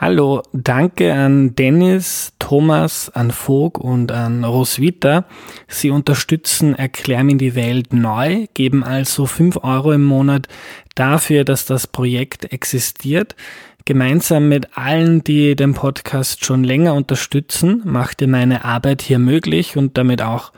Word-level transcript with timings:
Hallo, 0.00 0.42
danke 0.54 1.12
an 1.12 1.54
Dennis, 1.56 2.32
Thomas, 2.38 3.10
an 3.10 3.30
Vogt 3.30 3.82
und 3.82 4.10
an 4.12 4.44
Roswitha. 4.44 5.26
Sie 5.68 5.90
unterstützen 5.90 6.74
Erklär 6.74 7.22
mir 7.22 7.36
die 7.36 7.54
Welt 7.54 7.92
neu, 7.92 8.46
geben 8.54 8.82
also 8.82 9.26
5 9.26 9.58
Euro 9.62 9.92
im 9.92 10.04
Monat 10.04 10.48
dafür, 10.94 11.44
dass 11.44 11.66
das 11.66 11.86
Projekt 11.86 12.50
existiert. 12.50 13.36
Gemeinsam 13.84 14.48
mit 14.48 14.78
allen, 14.78 15.22
die 15.22 15.54
den 15.54 15.74
Podcast 15.74 16.46
schon 16.46 16.64
länger 16.64 16.94
unterstützen, 16.94 17.82
macht 17.84 18.22
ihr 18.22 18.28
meine 18.28 18.64
Arbeit 18.64 19.02
hier 19.02 19.18
möglich 19.18 19.76
und 19.76 19.98
damit 19.98 20.22
auch 20.22 20.52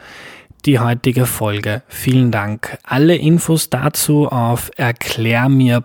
die 0.67 0.79
heutige 0.79 1.27
Folge. 1.27 1.83
Vielen 1.89 2.31
Dank. 2.31 2.79
Alle 2.85 3.17
Infos 3.17 3.71
dazu 3.71 4.29
auf 4.29 4.71
erklärmir.at. 4.77 5.83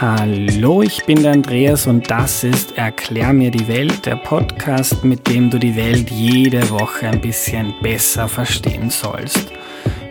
Hallo, 0.00 0.80
ich 0.82 1.04
bin 1.06 1.24
der 1.24 1.32
Andreas 1.32 1.88
und 1.88 2.08
das 2.08 2.44
ist 2.44 2.78
Erklär 2.78 3.32
mir 3.32 3.50
die 3.50 3.66
Welt, 3.66 4.06
der 4.06 4.14
Podcast, 4.14 5.02
mit 5.02 5.26
dem 5.26 5.50
du 5.50 5.58
die 5.58 5.74
Welt 5.74 6.08
jede 6.08 6.70
Woche 6.70 7.08
ein 7.08 7.20
bisschen 7.20 7.74
besser 7.82 8.28
verstehen 8.28 8.90
sollst. 8.90 9.50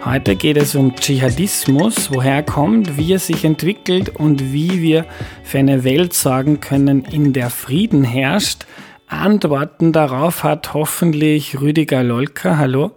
Heute 0.03 0.35
geht 0.35 0.57
es 0.57 0.75
um 0.75 0.93
Dschihadismus, 0.93 2.11
woher 2.11 2.35
er 2.35 2.43
kommt, 2.43 2.97
wie 2.97 3.13
er 3.13 3.19
sich 3.19 3.45
entwickelt 3.45 4.09
und 4.09 4.51
wie 4.51 4.81
wir 4.81 5.05
für 5.45 5.59
eine 5.59 5.85
Welt 5.85 6.11
sorgen 6.11 6.59
können, 6.59 7.05
in 7.05 7.31
der 7.31 7.49
Frieden 7.49 8.03
herrscht. 8.03 8.65
Antworten 9.07 9.93
darauf 9.93 10.43
hat 10.43 10.73
hoffentlich 10.73 11.61
Rüdiger 11.61 12.03
Lolka. 12.03 12.57
Hallo. 12.57 12.91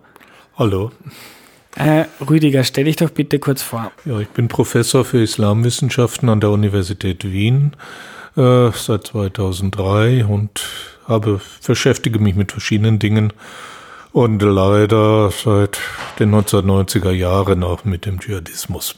Hallo. 0.57 0.91
Äh, 1.77 2.05
Rüdiger, 2.29 2.65
stell 2.65 2.85
dich 2.85 2.97
doch 2.97 3.11
bitte 3.11 3.39
kurz 3.39 3.63
vor. 3.63 3.93
Ja, 4.05 4.19
ich 4.19 4.29
bin 4.29 4.49
Professor 4.49 5.05
für 5.05 5.23
Islamwissenschaften 5.23 6.29
an 6.29 6.41
der 6.41 6.51
Universität 6.51 7.25
Wien 7.25 7.73
äh, 8.37 8.71
seit 8.73 9.07
2003 9.07 10.25
und 10.25 10.67
habe 11.07 11.41
beschäftige 11.65 12.19
mich 12.19 12.35
mit 12.35 12.53
verschiedenen 12.53 12.99
Dingen 12.99 13.33
und 14.13 14.43
leider 14.43 15.31
seit 15.31 15.79
den 16.19 16.35
1990er 16.35 17.13
Jahren 17.13 17.63
auch 17.63 17.85
mit 17.85 18.07
dem 18.07 18.21
Dschihadismus. 18.21 18.97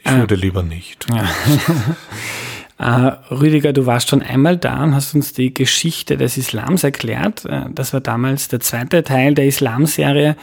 Ich 0.00 0.10
ah. 0.10 0.18
würde 0.18 0.36
lieber 0.36 0.62
nicht. 0.62 1.06
Ja. 1.12 1.28
Uh, 2.80 3.10
Rüdiger, 3.34 3.72
du 3.72 3.86
warst 3.86 4.08
schon 4.08 4.22
einmal 4.22 4.56
da 4.56 4.84
und 4.84 4.94
hast 4.94 5.12
uns 5.12 5.32
die 5.32 5.52
Geschichte 5.52 6.16
des 6.16 6.36
Islams 6.36 6.84
erklärt. 6.84 7.44
Äh, 7.44 7.64
das 7.74 7.92
war 7.92 8.00
damals 8.00 8.46
der 8.46 8.60
zweite 8.60 9.02
Teil 9.02 9.34
der 9.34 9.46
Islamserie 9.46 10.36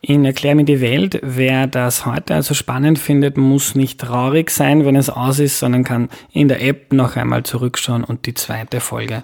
in 0.00 0.24
Erklär 0.24 0.56
mir 0.56 0.64
die 0.64 0.80
Welt. 0.80 1.20
Wer 1.22 1.68
das 1.68 2.04
heute 2.04 2.34
also 2.34 2.54
spannend 2.54 2.98
findet, 2.98 3.36
muss 3.36 3.76
nicht 3.76 4.00
traurig 4.00 4.50
sein, 4.50 4.84
wenn 4.84 4.96
es 4.96 5.08
aus 5.08 5.38
ist, 5.38 5.60
sondern 5.60 5.84
kann 5.84 6.08
in 6.32 6.48
der 6.48 6.62
App 6.62 6.92
noch 6.92 7.14
einmal 7.14 7.44
zurückschauen 7.44 8.02
und 8.02 8.26
die 8.26 8.34
zweite 8.34 8.80
Folge 8.80 9.22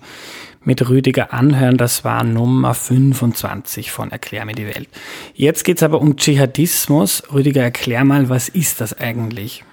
mit 0.62 0.88
Rüdiger 0.88 1.32
anhören. 1.32 1.76
Das 1.76 2.04
war 2.04 2.22
Nummer 2.22 2.74
25 2.74 3.90
von 3.90 4.12
Erklär 4.12 4.44
mir 4.44 4.54
die 4.54 4.66
Welt. 4.66 4.88
Jetzt 5.34 5.64
geht's 5.64 5.82
aber 5.82 6.00
um 6.00 6.16
Dschihadismus. 6.16 7.24
Rüdiger, 7.32 7.62
erklär 7.62 8.04
mal, 8.04 8.28
was 8.28 8.48
ist 8.48 8.80
das 8.80 8.96
eigentlich? 8.96 9.64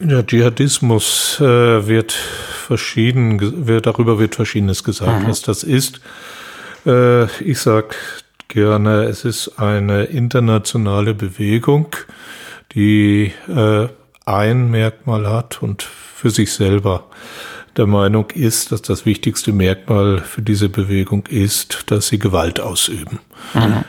Ja, 0.00 0.22
Dschihadismus 0.22 1.38
äh, 1.40 1.86
wird 1.86 2.12
verschieden, 2.12 3.66
wird, 3.66 3.86
darüber 3.86 4.18
wird 4.18 4.34
Verschiedenes 4.34 4.82
gesagt, 4.82 5.24
mhm. 5.24 5.28
was 5.28 5.42
das 5.42 5.62
ist. 5.62 6.00
Äh, 6.86 7.24
ich 7.42 7.58
sag 7.58 7.96
gerne, 8.48 9.04
es 9.04 9.26
ist 9.26 9.58
eine 9.58 10.04
internationale 10.04 11.12
Bewegung, 11.12 11.94
die 12.72 13.32
äh, 13.48 13.88
ein 14.24 14.70
Merkmal 14.70 15.28
hat 15.28 15.62
und 15.62 15.82
für 15.82 16.30
sich 16.30 16.52
selber 16.52 17.04
der 17.76 17.86
Meinung 17.86 18.30
ist, 18.30 18.72
dass 18.72 18.82
das 18.82 19.04
wichtigste 19.04 19.52
Merkmal 19.52 20.18
für 20.18 20.42
diese 20.42 20.68
Bewegung 20.68 21.26
ist, 21.28 21.90
dass 21.90 22.08
sie 22.08 22.18
Gewalt 22.18 22.58
ausüben. 22.58 23.20
Mhm. 23.54 23.84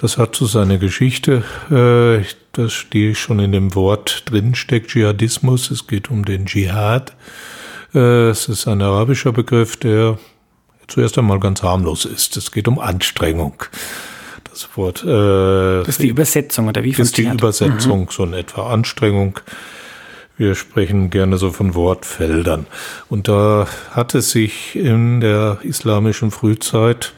Das 0.00 0.16
hat 0.16 0.34
so 0.34 0.46
seine 0.46 0.78
Geschichte, 0.78 1.44
äh, 1.70 2.24
das 2.52 2.72
steht 2.72 3.18
schon 3.18 3.38
in 3.38 3.52
dem 3.52 3.74
Wort 3.74 4.22
drinsteckt, 4.30 4.88
Dschihadismus. 4.88 5.70
Es 5.70 5.86
geht 5.86 6.10
um 6.10 6.24
den 6.24 6.46
Dschihad. 6.46 7.14
Äh, 7.94 8.30
es 8.30 8.48
ist 8.48 8.66
ein 8.66 8.80
arabischer 8.80 9.32
Begriff, 9.32 9.76
der 9.76 10.18
zuerst 10.88 11.18
einmal 11.18 11.38
ganz 11.38 11.62
harmlos 11.62 12.06
ist. 12.06 12.38
Es 12.38 12.50
geht 12.50 12.66
um 12.66 12.78
Anstrengung. 12.78 13.62
Das 14.44 14.70
Wort. 14.74 15.04
Äh, 15.04 15.84
das 15.84 15.88
ist 15.90 16.02
die 16.02 16.08
Übersetzung 16.08 16.68
oder 16.68 16.82
wie? 16.82 16.92
Das 16.92 17.08
ist 17.08 17.18
die 17.18 17.26
Übersetzung, 17.26 18.00
mhm. 18.00 18.08
so 18.08 18.24
in 18.24 18.32
etwa 18.32 18.72
Anstrengung. 18.72 19.38
Wir 20.38 20.54
sprechen 20.54 21.10
gerne 21.10 21.36
so 21.36 21.50
von 21.50 21.74
Wortfeldern. 21.74 22.64
Und 23.10 23.28
da 23.28 23.68
hat 23.90 24.14
es 24.14 24.30
sich 24.30 24.76
in 24.76 25.20
der 25.20 25.58
islamischen 25.62 26.30
Frühzeit 26.30 27.12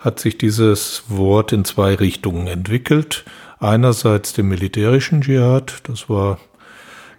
hat 0.00 0.18
sich 0.18 0.38
dieses 0.38 1.04
Wort 1.08 1.52
in 1.52 1.64
zwei 1.64 1.94
Richtungen 1.94 2.46
entwickelt. 2.46 3.24
Einerseits 3.58 4.32
dem 4.32 4.48
militärischen 4.48 5.20
Dschihad, 5.20 5.80
das 5.84 6.08
war 6.08 6.38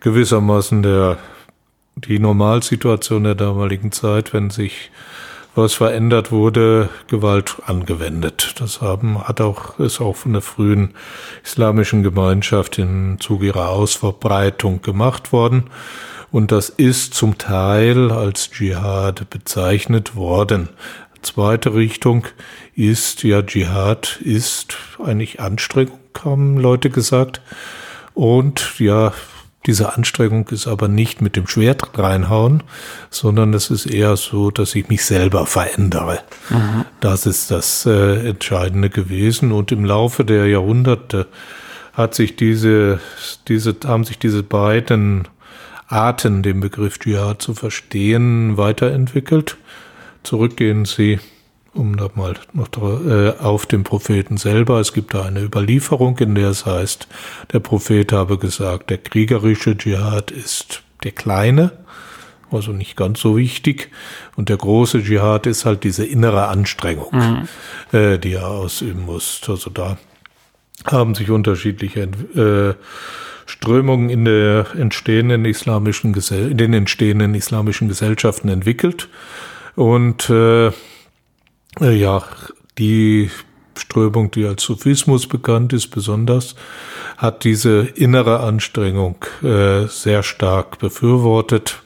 gewissermaßen 0.02 0.82
der, 0.82 1.18
die 1.96 2.18
Normalsituation 2.18 3.24
der 3.24 3.36
damaligen 3.36 3.92
Zeit, 3.92 4.34
wenn 4.34 4.50
sich 4.50 4.90
was 5.54 5.74
verändert 5.74 6.32
wurde, 6.32 6.90
Gewalt 7.08 7.58
angewendet. 7.66 8.56
Das 8.60 8.82
haben, 8.82 9.28
hat 9.28 9.42
auch, 9.42 9.80
ist 9.80 10.00
auch 10.00 10.16
von 10.16 10.34
der 10.34 10.42
frühen 10.42 10.94
islamischen 11.44 12.04
Gemeinschaft 12.04 12.80
im 12.80 13.20
Zuge 13.20 13.48
ihrer 13.48 13.70
Ausverbreitung 13.70 14.82
gemacht 14.82 15.34
worden. 15.34 15.66
Und 16.32 16.54
das 16.54 16.70
ist 16.70 17.14
zum 17.14 17.38
Teil 17.38 18.12
als 18.12 18.50
Dschihad 18.50 19.30
bezeichnet 19.30 20.16
worden. 20.16 20.70
Zweite 21.22 21.74
Richtung 21.74 22.28
ist, 22.76 23.24
ja, 23.24 23.42
Dschihad 23.42 24.20
ist 24.22 24.78
eigentlich 25.04 25.40
Anstrengung, 25.40 26.00
haben 26.24 26.58
Leute 26.58 26.90
gesagt. 26.90 27.42
Und 28.14 28.80
ja, 28.80 29.14
diese 29.66 29.94
Anstrengung 29.94 30.48
ist 30.50 30.68
aber 30.68 30.88
nicht 30.88 31.22
mit 31.22 31.36
dem 31.36 31.48
Schwert 31.48 31.98
reinhauen, 31.98 32.64
sondern 33.12 33.54
es 33.54 33.70
ist 33.70 33.86
eher 33.86 34.18
so, 34.18 34.50
dass 34.50 34.74
ich 34.74 34.90
mich 34.90 35.06
selber 35.06 35.46
verändere. 35.46 36.20
Mhm. 36.50 36.86
Das 37.00 37.26
ist 37.28 37.52
das 37.52 37.86
äh, 37.86 38.28
Entscheidende 38.28 38.90
gewesen. 38.90 39.52
Und 39.52 39.72
im 39.72 39.86
Laufe 39.86 40.26
der 40.26 40.48
Jahrhunderte 40.48 41.28
hat 41.94 42.16
sich 42.16 42.36
diese, 42.36 43.00
diese, 43.48 43.76
haben 43.86 44.04
sich 44.04 44.18
diese 44.18 44.42
beiden 44.42 45.28
Arten, 45.88 46.42
den 46.42 46.60
Begriff 46.62 46.98
Dschihad 46.98 47.42
zu 47.42 47.54
verstehen, 47.54 48.58
weiterentwickelt. 48.58 49.58
Zurückgehen 50.24 50.86
Sie, 50.86 51.20
um 51.74 51.98
da 51.98 52.10
mal 52.16 52.36
noch 52.54 52.70
äh, 52.78 53.32
auf 53.40 53.66
den 53.66 53.84
Propheten 53.84 54.38
selber. 54.38 54.80
Es 54.80 54.94
gibt 54.94 55.14
da 55.14 55.24
eine 55.24 55.42
Überlieferung, 55.42 56.18
in 56.20 56.36
der 56.36 56.50
es 56.50 56.66
heißt, 56.66 57.08
der 57.54 57.60
Prophet 57.60 58.12
habe 58.12 58.38
gesagt, 58.38 58.90
der 58.90 58.98
kriegerische 58.98 59.78
Dschihad 59.78 60.32
ist 60.32 60.84
der 61.04 61.12
kleine, 61.12 61.72
also 62.52 62.72
nicht 62.72 62.98
ganz 62.98 63.22
so 63.22 63.38
wichtig. 63.38 63.90
Und 64.36 64.50
der 64.50 64.58
große 64.58 65.02
Dschihad 65.02 65.48
ist 65.48 65.66
halt 65.66 65.84
diese 65.84 66.06
innere 66.06 66.48
Anstrengung, 66.48 67.10
mhm. 67.12 67.98
äh, 67.98 68.18
die 68.18 68.34
er 68.34 68.50
ausüben 68.50 69.06
muss. 69.06 69.42
Also 69.48 69.70
da 69.70 69.98
haben 70.86 71.16
sich 71.16 71.30
unterschiedliche 71.30 72.02
äh, 72.02 72.74
Strömungen 73.46 74.10
in 74.10 74.26
der 74.26 74.68
entstehenden 74.78 75.46
islamischen 75.46 76.14
Gesell 76.14 76.52
in 76.52 76.58
den 76.58 76.74
entstehenden 76.74 77.36
islamischen 77.36 77.88
Gesellschaften 77.88 78.50
entwickelt. 78.50 79.10
Und 79.76 80.30
äh, 80.30 80.68
äh, 80.68 80.72
ja, 81.80 82.24
die 82.78 83.30
Strömung, 83.76 84.32
die 84.32 84.46
als 84.46 84.64
Sufismus 84.64 85.28
bekannt 85.28 85.74
ist, 85.74 85.88
besonders, 85.90 86.56
hat 87.18 87.44
diese 87.44 87.82
innere 87.82 88.42
Anstrengung 88.42 89.16
äh, 89.44 89.88
sehr 89.88 90.24
stark 90.24 90.80
befürwortet. 90.80 91.82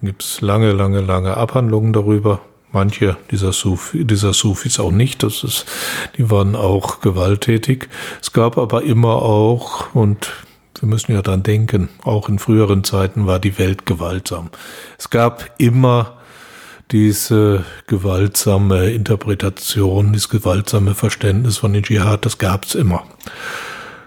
Da 0.00 0.06
gibt 0.06 0.22
es 0.22 0.40
lange, 0.40 0.72
lange, 0.72 1.00
lange 1.00 1.36
Abhandlungen 1.36 1.92
darüber. 1.92 2.40
Manche 2.70 3.16
dieser, 3.30 3.52
Sufi, 3.52 4.04
dieser 4.04 4.34
Sufis 4.34 4.78
auch 4.78 4.90
nicht, 4.90 5.22
das 5.22 5.42
ist, 5.42 5.64
die 6.18 6.30
waren 6.30 6.54
auch 6.54 7.00
gewalttätig. 7.00 7.88
Es 8.20 8.32
gab 8.34 8.58
aber 8.58 8.82
immer 8.82 9.22
auch, 9.22 9.94
und 9.94 10.30
wir 10.78 10.88
müssen 10.88 11.12
ja 11.12 11.22
dran 11.22 11.42
denken, 11.42 11.88
auch 12.04 12.28
in 12.28 12.38
früheren 12.38 12.84
Zeiten 12.84 13.26
war 13.26 13.38
die 13.38 13.58
Welt 13.58 13.86
gewaltsam. 13.86 14.50
Es 14.98 15.08
gab 15.08 15.50
immer 15.56 16.17
diese 16.90 17.64
gewaltsame 17.86 18.90
Interpretation, 18.90 20.12
dieses 20.12 20.28
gewaltsame 20.28 20.94
Verständnis 20.94 21.58
von 21.58 21.72
den 21.72 21.82
Dschihad, 21.82 22.24
das 22.24 22.38
gab 22.38 22.64
es 22.64 22.74
immer. 22.74 23.04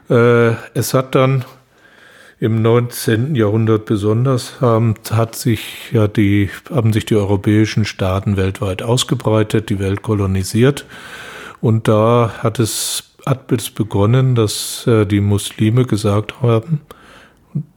Äh, 0.10 0.54
es 0.74 0.94
hat 0.94 1.16
dann 1.16 1.46
im 2.40 2.64
19. 2.64 3.36
Jahrhundert 3.36 3.86
besonders 3.86 4.62
haben, 4.62 4.96
hat 5.12 5.36
sich 5.36 5.92
ja 5.92 6.08
die, 6.08 6.50
haben 6.72 6.92
sich 6.92 7.06
die 7.06 7.16
europäischen 7.16 7.86
Staaten 7.86 8.36
weltweit 8.36 8.82
ausgebreitet, 8.82 9.70
die 9.70 9.78
Welt 9.78 10.02
kolonisiert. 10.02 10.86
Und 11.62 11.88
da 11.88 12.34
hat 12.40 12.58
es, 12.58 13.12
hat 13.28 13.52
es 13.52 13.70
begonnen, 13.70 14.34
dass 14.34 14.88
äh, 14.88 15.06
die 15.06 15.22
Muslime 15.22 15.86
gesagt 15.86 16.42
haben, 16.42 16.82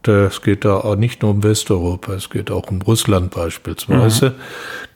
es 0.07 0.43
geht 0.43 0.65
da 0.65 0.77
auch 0.77 0.97
nicht 0.97 1.23
nur 1.23 1.33
um 1.33 1.43
Westeuropa, 1.43 2.15
es 2.15 2.31
geht 2.31 2.51
auch 2.51 2.71
um 2.71 2.83
Russland 2.83 3.33
beispielsweise. 3.33 4.31
Mhm. 4.31 4.35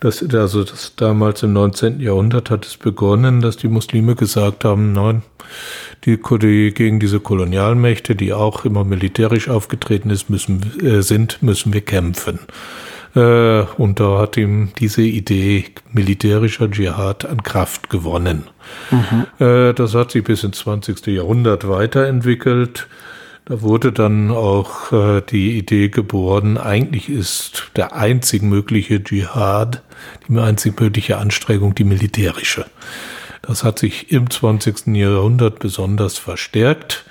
Das, 0.00 0.22
also 0.34 0.62
das 0.62 0.94
damals 0.96 1.42
im 1.42 1.52
19. 1.52 2.00
Jahrhundert 2.00 2.50
hat 2.50 2.66
es 2.66 2.76
begonnen, 2.76 3.40
dass 3.40 3.56
die 3.56 3.68
Muslime 3.68 4.14
gesagt 4.14 4.64
haben, 4.64 4.92
nein, 4.92 5.22
die, 6.04 6.18
die 6.40 6.72
gegen 6.72 7.00
diese 7.00 7.20
Kolonialmächte, 7.20 8.14
die 8.14 8.32
auch 8.32 8.64
immer 8.64 8.84
militärisch 8.84 9.48
aufgetreten 9.48 10.10
ist, 10.10 10.30
müssen, 10.30 10.62
äh, 10.80 11.02
sind, 11.02 11.42
müssen 11.42 11.72
wir 11.72 11.80
kämpfen. 11.80 12.38
Äh, 13.14 13.62
und 13.78 14.00
da 14.00 14.18
hat 14.18 14.36
ihm 14.36 14.70
diese 14.78 15.02
Idee 15.02 15.64
militärischer 15.92 16.70
Dschihad 16.70 17.24
an 17.24 17.42
Kraft 17.42 17.90
gewonnen. 17.90 18.44
Mhm. 18.90 19.44
Äh, 19.44 19.72
das 19.74 19.94
hat 19.94 20.12
sich 20.12 20.22
bis 20.22 20.44
ins 20.44 20.58
20. 20.58 21.06
Jahrhundert 21.06 21.68
weiterentwickelt. 21.68 22.86
Da 23.48 23.62
wurde 23.62 23.92
dann 23.92 24.30
auch 24.30 24.92
äh, 24.92 25.22
die 25.22 25.56
Idee 25.56 25.88
geboren, 25.88 26.58
eigentlich 26.58 27.08
ist 27.08 27.70
der 27.76 27.94
einzig 27.94 28.42
mögliche 28.42 29.02
Dschihad, 29.02 29.82
die 30.28 30.38
einzig 30.38 30.78
mögliche 30.78 31.16
Anstrengung 31.16 31.74
die 31.74 31.84
militärische. 31.84 32.66
Das 33.40 33.64
hat 33.64 33.78
sich 33.78 34.12
im 34.12 34.28
20. 34.28 34.88
Jahrhundert 34.88 35.60
besonders 35.60 36.18
verstärkt, 36.18 37.06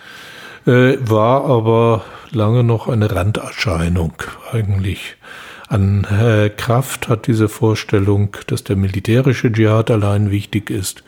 äh, 0.67 0.97
war 0.99 1.45
aber 1.45 2.05
lange 2.29 2.63
noch 2.63 2.87
eine 2.87 3.09
Randerscheinung 3.09 4.13
eigentlich. 4.51 5.15
An 5.67 6.03
äh, 6.03 6.51
Kraft 6.51 7.09
hat 7.09 7.25
diese 7.25 7.49
Vorstellung, 7.49 8.37
dass 8.45 8.63
der 8.63 8.75
militärische 8.75 9.51
Dschihad 9.51 9.89
allein 9.89 10.29
wichtig 10.29 10.69
ist, 10.69 11.03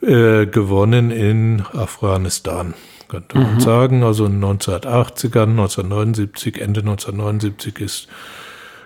äh, 0.00 0.46
gewonnen 0.46 1.10
in 1.10 1.62
Afghanistan, 1.72 2.74
könnte 3.08 3.38
man 3.38 3.54
mhm. 3.54 3.60
sagen. 3.60 4.02
Also 4.02 4.26
in 4.26 4.42
1980ern, 4.42 5.50
1979, 5.50 6.60
Ende 6.60 6.80
1979 6.80 7.80
ist 7.80 8.08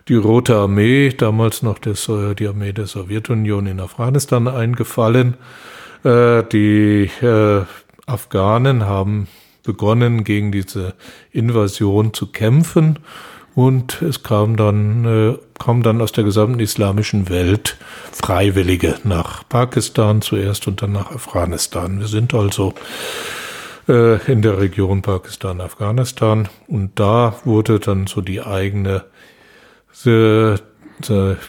die 0.08 0.16
Rote 0.16 0.56
Armee, 0.56 1.10
damals 1.10 1.62
noch 1.62 1.78
des, 1.78 2.10
die 2.38 2.46
Armee 2.46 2.72
der 2.72 2.86
Sowjetunion 2.86 3.66
in 3.66 3.80
Afghanistan 3.80 4.48
eingefallen. 4.48 5.34
Äh, 6.04 6.42
die 6.44 7.10
äh, 7.20 7.62
Afghanen 8.06 8.86
haben 8.86 9.28
begonnen, 9.62 10.24
gegen 10.24 10.50
diese 10.50 10.94
Invasion 11.30 12.12
zu 12.12 12.26
kämpfen 12.32 12.98
und 13.54 14.00
es 14.02 14.22
kam 14.22 14.56
dann, 14.56 15.36
äh, 15.62 15.64
kam 15.64 15.82
dann 15.82 16.00
aus 16.00 16.12
der 16.12 16.24
gesamten 16.24 16.60
islamischen 16.60 17.28
Welt 17.28 17.76
Freiwillige 18.12 18.96
nach 19.04 19.48
Pakistan 19.48 20.22
zuerst 20.22 20.66
und 20.66 20.82
dann 20.82 20.92
nach 20.92 21.10
Afghanistan. 21.10 22.00
Wir 22.00 22.08
sind 22.08 22.34
also 22.34 22.74
äh, 23.88 24.20
in 24.30 24.42
der 24.42 24.58
Region 24.58 25.02
Pakistan, 25.02 25.60
Afghanistan 25.60 26.48
und 26.66 26.98
da 26.98 27.36
wurde 27.44 27.80
dann 27.80 28.06
so 28.06 28.20
die 28.20 28.42
eigene 28.42 29.04
äh, 30.04 30.56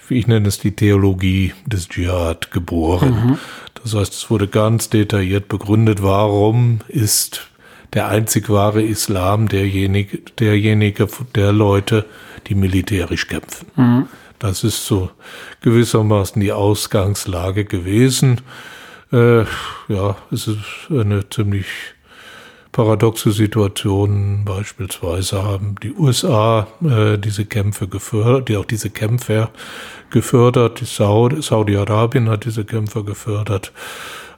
wie 0.08 0.18
ich 0.18 0.28
nenne 0.28 0.48
es, 0.48 0.58
die 0.58 0.76
Theologie 0.76 1.54
des 1.66 1.88
Dschihad 1.88 2.52
geboren. 2.52 3.10
Mhm. 3.10 3.38
Das 3.82 3.94
heißt, 3.94 4.14
es 4.14 4.30
wurde 4.30 4.48
ganz 4.48 4.90
detailliert 4.90 5.48
begründet, 5.48 6.02
warum 6.02 6.80
ist 6.88 7.48
der 7.94 8.08
einzig 8.08 8.50
wahre 8.50 8.82
Islam 8.82 9.48
derjenige, 9.48 10.20
derjenige 10.40 11.08
der 11.36 11.52
Leute, 11.52 12.06
die 12.48 12.56
militärisch 12.56 13.28
kämpfen. 13.28 13.68
Mhm. 13.76 14.08
Das 14.40 14.64
ist 14.64 14.86
so 14.86 15.10
gewissermaßen 15.62 16.42
die 16.42 16.52
Ausgangslage 16.52 17.66
gewesen. 17.66 18.42
Äh, 19.12 19.46
ja, 19.88 20.18
es 20.32 20.48
ist 20.48 20.58
eine 20.90 21.30
ziemlich 21.30 21.68
paradoxe 22.74 23.32
Situationen. 23.32 24.44
Beispielsweise 24.44 25.44
haben 25.44 25.76
die 25.82 25.94
USA 25.94 26.68
äh, 26.84 27.18
diese 27.18 27.46
Kämpfe 27.46 27.88
gefördert, 27.88 28.50
die 28.50 28.58
auch 28.58 28.66
diese 28.66 28.90
Kämpfer 28.90 29.52
gefördert. 30.10 30.82
Die 30.82 30.86
Saudi, 30.86 31.42
Saudi-Arabien 31.42 32.28
hat 32.28 32.44
diese 32.44 32.66
Kämpfer 32.66 33.04
gefördert. 33.04 33.72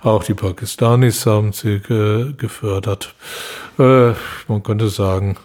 Auch 0.03 0.23
die 0.23 0.35
Pakistanis 0.35 1.25
haben 1.25 1.51
sie 1.51 1.79
ge 1.79 2.33
gefördert. 2.37 3.15
Äh, 3.79 4.11
man 4.47 4.61
könnte 4.61 4.89
sagen, 4.89 5.37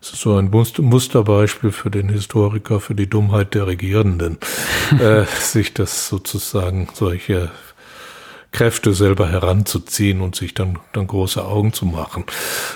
es 0.00 0.12
ist 0.12 0.20
so 0.20 0.36
ein 0.36 0.50
Musterbeispiel 0.50 1.72
für 1.72 1.90
den 1.90 2.08
Historiker, 2.08 2.80
für 2.80 2.94
die 2.94 3.08
Dummheit 3.08 3.54
der 3.54 3.66
Regierenden, 3.66 4.38
äh, 4.98 5.24
sich 5.24 5.74
das 5.74 6.08
sozusagen 6.08 6.88
solche 6.94 7.50
Kräfte 8.52 8.94
selber 8.94 9.28
heranzuziehen 9.28 10.20
und 10.20 10.34
sich 10.34 10.54
dann, 10.54 10.78
dann 10.92 11.06
große 11.06 11.44
Augen 11.44 11.72
zu 11.72 11.86
machen, 11.86 12.24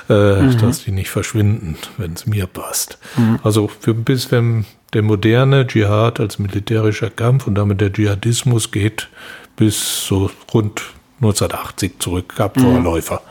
äh, 0.08 0.42
mhm. 0.42 0.58
dass 0.58 0.84
die 0.84 0.92
nicht 0.92 1.10
verschwinden, 1.10 1.76
wenn 1.96 2.12
es 2.12 2.26
mir 2.26 2.46
passt. 2.46 2.98
Mhm. 3.16 3.40
Also 3.42 3.68
für, 3.80 3.94
bis 3.94 4.30
wenn 4.30 4.66
der 4.92 5.02
moderne 5.02 5.66
Dschihad 5.66 6.20
als 6.20 6.38
militärischer 6.38 7.10
Kampf 7.10 7.46
und 7.48 7.56
damit 7.56 7.80
der 7.80 7.92
Dschihadismus 7.92 8.70
geht 8.70 9.08
bis 9.56 10.06
so 10.06 10.30
rund 10.52 10.82
1980 11.16 11.98
zurück, 11.98 12.34
gab 12.36 12.60
Vorläufer. 12.60 13.22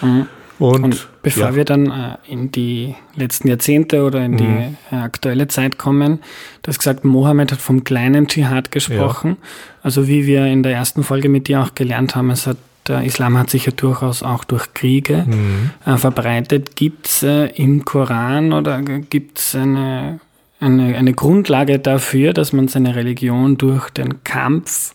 Mhm. 0.00 0.26
Und, 0.62 0.84
und, 0.84 1.08
bevor 1.22 1.46
ja. 1.46 1.54
wir 1.56 1.64
dann 1.64 1.86
äh, 1.90 2.16
in 2.28 2.52
die 2.52 2.94
letzten 3.16 3.48
Jahrzehnte 3.48 4.04
oder 4.04 4.24
in 4.24 4.36
die 4.36 4.44
mhm. 4.44 4.76
äh, 4.92 4.94
aktuelle 4.94 5.48
Zeit 5.48 5.76
kommen, 5.76 6.20
du 6.62 6.68
hast 6.68 6.78
gesagt, 6.78 7.04
Mohammed 7.04 7.50
hat 7.50 7.60
vom 7.60 7.82
kleinen 7.82 8.28
Dschihad 8.28 8.70
gesprochen. 8.70 9.30
Ja. 9.40 9.48
Also 9.82 10.06
wie 10.06 10.24
wir 10.24 10.46
in 10.46 10.62
der 10.62 10.72
ersten 10.72 11.02
Folge 11.02 11.28
mit 11.28 11.48
dir 11.48 11.62
auch 11.62 11.74
gelernt 11.74 12.14
haben, 12.14 12.30
es 12.30 12.46
hat 12.46 12.58
der 12.86 13.02
Islam 13.04 13.38
hat 13.38 13.50
sich 13.50 13.66
ja 13.66 13.72
durchaus 13.72 14.22
auch 14.22 14.42
durch 14.44 14.72
Kriege 14.74 15.24
mhm. 15.26 15.70
äh, 15.84 15.96
verbreitet. 15.96 16.76
Gibt 16.76 17.08
es 17.08 17.22
äh, 17.24 17.46
im 17.46 17.84
Koran 17.84 18.52
oder 18.52 18.82
gibt 18.82 19.38
es 19.38 19.54
eine, 19.54 20.20
eine, 20.60 20.96
eine 20.96 21.12
Grundlage 21.12 21.78
dafür, 21.78 22.32
dass 22.32 22.52
man 22.52 22.68
seine 22.68 22.94
Religion 22.94 23.56
durch 23.56 23.90
den 23.90 24.22
Kampf 24.24 24.94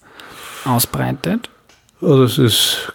ausbreitet? 0.66 1.50
Also 2.02 2.24
es 2.24 2.38
ist 2.38 2.94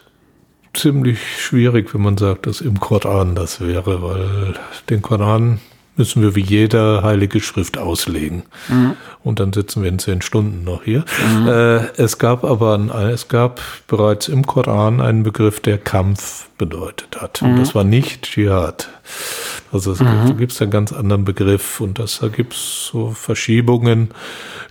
ziemlich 0.75 1.21
schwierig, 1.39 1.93
wenn 1.95 2.03
man 2.03 2.17
sagt, 2.17 2.47
dass 2.47 2.61
im 2.61 2.81
Koran 2.81 3.35
das 3.35 3.61
wäre, 3.61 4.03
weil 4.03 4.55
den 4.89 5.03
Koran 5.03 5.61
müssen 5.97 6.23
wir 6.23 6.35
wie 6.35 6.41
jede 6.41 7.03
heilige 7.03 7.41
Schrift 7.41 7.77
auslegen. 7.77 8.45
Mhm. 8.69 8.97
Und 9.23 9.41
dann 9.41 9.53
sitzen 9.53 9.83
wir 9.83 9.91
in 9.91 9.99
zehn 9.99 10.23
Stunden 10.23 10.65
noch 10.65 10.85
hier. 10.85 11.05
Mhm. 11.37 11.49
Äh, 11.49 11.77
es 11.97 12.19
gab 12.19 12.45
aber, 12.45 12.75
ein, 12.75 12.89
es 12.89 13.29
gab 13.29 13.61
bereits 13.89 14.29
im 14.29 14.47
Koran 14.47 15.01
einen 15.01 15.23
Begriff, 15.23 15.61
der 15.61 15.77
Kampf 15.77 16.49
bedeutet 16.57 17.21
hat. 17.21 17.43
Mhm. 17.43 17.51
Und 17.51 17.57
das 17.59 17.75
war 17.75 17.85
nicht 17.85 18.23
Dschihad. 18.23 18.89
Also 19.71 19.93
es 19.93 20.01
mhm. 20.01 20.39
gibt 20.39 20.61
einen 20.63 20.71
ganz 20.71 20.93
anderen 20.93 21.25
Begriff 21.25 21.81
und 21.81 21.99
das, 21.99 22.21
da 22.21 22.29
gibt 22.29 22.55
es 22.55 22.87
so 22.91 23.11
Verschiebungen. 23.11 24.11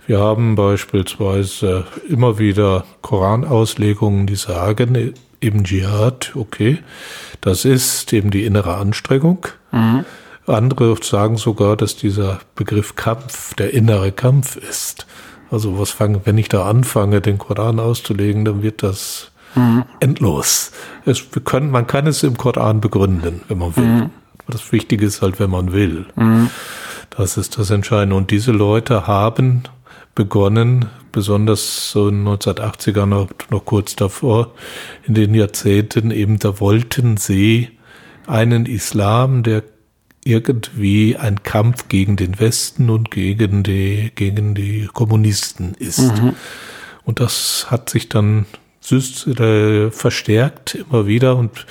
Wir 0.06 0.18
haben 0.18 0.56
beispielsweise 0.56 1.84
immer 2.08 2.40
wieder 2.40 2.84
Koranauslegungen, 3.00 4.26
die 4.26 4.36
sagen, 4.36 5.14
eben 5.42 5.64
Dschihad, 5.64 6.32
okay, 6.34 6.78
das 7.40 7.64
ist 7.64 8.12
eben 8.12 8.30
die 8.30 8.44
innere 8.44 8.76
Anstrengung. 8.76 9.46
Mhm. 9.72 10.04
Andere 10.46 10.96
sagen 11.02 11.36
sogar, 11.36 11.76
dass 11.76 11.96
dieser 11.96 12.40
Begriff 12.54 12.96
Kampf 12.96 13.54
der 13.54 13.72
innere 13.74 14.12
Kampf 14.12 14.56
ist. 14.56 15.06
Also 15.50 15.78
was 15.78 15.90
fange, 15.90 16.22
wenn 16.24 16.38
ich 16.38 16.48
da 16.48 16.68
anfange, 16.68 17.20
den 17.20 17.38
Koran 17.38 17.78
auszulegen, 17.78 18.44
dann 18.44 18.62
wird 18.62 18.82
das 18.82 19.30
mhm. 19.54 19.84
endlos. 20.00 20.72
Es, 21.04 21.22
wir 21.32 21.42
können, 21.42 21.70
man 21.70 21.86
kann 21.86 22.06
es 22.06 22.22
im 22.22 22.36
Koran 22.36 22.80
begründen, 22.80 23.42
wenn 23.48 23.58
man 23.58 23.76
will. 23.76 23.84
Mhm. 23.84 24.10
Das 24.48 24.72
Wichtige 24.72 25.06
ist 25.06 25.22
halt, 25.22 25.38
wenn 25.38 25.50
man 25.50 25.72
will. 25.72 26.06
Mhm. 26.16 26.50
Das 27.10 27.36
ist 27.36 27.58
das 27.58 27.70
Entscheidende. 27.70 28.16
Und 28.16 28.30
diese 28.30 28.52
Leute 28.52 29.06
haben 29.06 29.64
begonnen, 30.14 30.86
besonders 31.10 31.90
so 31.90 32.08
in 32.08 32.26
1980er 32.26 33.06
noch, 33.06 33.28
noch 33.50 33.64
kurz 33.64 33.96
davor, 33.96 34.52
in 35.06 35.14
den 35.14 35.34
Jahrzehnten 35.34 36.10
eben, 36.10 36.38
da 36.38 36.60
wollten 36.60 37.16
sie 37.16 37.70
einen 38.26 38.66
Islam, 38.66 39.42
der 39.42 39.62
irgendwie 40.24 41.16
ein 41.16 41.42
Kampf 41.42 41.88
gegen 41.88 42.16
den 42.16 42.38
Westen 42.38 42.90
und 42.90 43.10
gegen 43.10 43.62
die, 43.62 44.12
gegen 44.14 44.54
die 44.54 44.88
Kommunisten 44.92 45.74
ist. 45.74 45.98
Mhm. 45.98 46.34
Und 47.04 47.18
das 47.18 47.66
hat 47.70 47.90
sich 47.90 48.08
dann 48.08 48.46
äh, 48.90 49.90
verstärkt 49.90 50.74
immer 50.74 51.06
wieder 51.06 51.36
und 51.36 51.66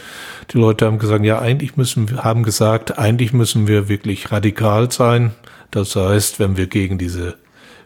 die 0.52 0.58
Leute 0.58 0.86
haben 0.86 1.00
gesagt, 1.00 1.24
ja, 1.24 1.40
eigentlich 1.40 1.78
müssen 1.78 2.10
wir, 2.10 2.24
haben 2.24 2.44
gesagt, 2.44 2.98
eigentlich 2.98 3.32
müssen 3.32 3.68
wir 3.68 3.88
wirklich 3.88 4.32
radikal 4.32 4.92
sein. 4.92 5.32
Das 5.72 5.96
heißt, 5.96 6.40
wenn 6.40 6.58
wir 6.58 6.68
gegen 6.68 6.98
diese 6.98 7.38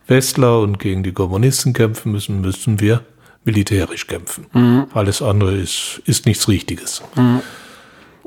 Westler 0.08 0.60
und 0.60 0.80
gegen 0.80 1.04
die 1.04 1.12
Kommunisten 1.12 1.74
kämpfen 1.74 2.12
müssen, 2.12 2.42
müssen 2.42 2.80
wir 2.80 3.02
militärisch 3.44 4.08
kämpfen. 4.08 4.48
Mhm. 4.54 4.88
Alles 4.94 5.22
andere 5.22 5.56
ist, 5.56 6.02
ist 6.06 6.26
nichts 6.26 6.48
Richtiges. 6.48 7.02
Mhm. 7.16 7.42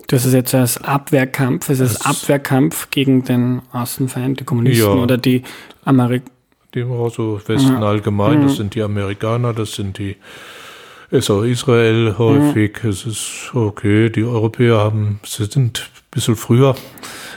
Das 0.06 0.24
ist 0.24 0.32
jetzt 0.32 0.54
als 0.54 0.82
Abwehrkampf, 0.82 1.68
es 1.68 1.80
ist 1.80 2.06
Abwehrkampf 2.06 2.88
gegen 2.90 3.24
den 3.24 3.62
Außenfeind, 3.72 4.40
die 4.40 4.44
Kommunisten 4.44 4.96
ja. 4.96 5.02
oder 5.02 5.18
die 5.18 5.42
Amerikaner. 5.84 6.30
Die 6.74 6.82
also 6.82 7.40
Westen 7.46 7.76
mhm. 7.76 7.82
allgemein, 7.82 8.42
das 8.42 8.52
mhm. 8.52 8.56
sind 8.56 8.74
die 8.74 8.82
Amerikaner, 8.82 9.54
das 9.54 9.72
sind 9.72 9.98
die, 9.98 10.16
ist 11.10 11.30
auch 11.30 11.42
Israel 11.42 12.16
häufig, 12.18 12.82
mhm. 12.82 12.90
es 12.90 13.06
ist 13.06 13.50
okay, 13.54 14.10
die 14.10 14.22
Europäer 14.22 14.76
haben, 14.76 15.18
sie 15.24 15.46
sind 15.46 15.80
ein 15.80 16.10
bisschen 16.10 16.36
früher 16.36 16.76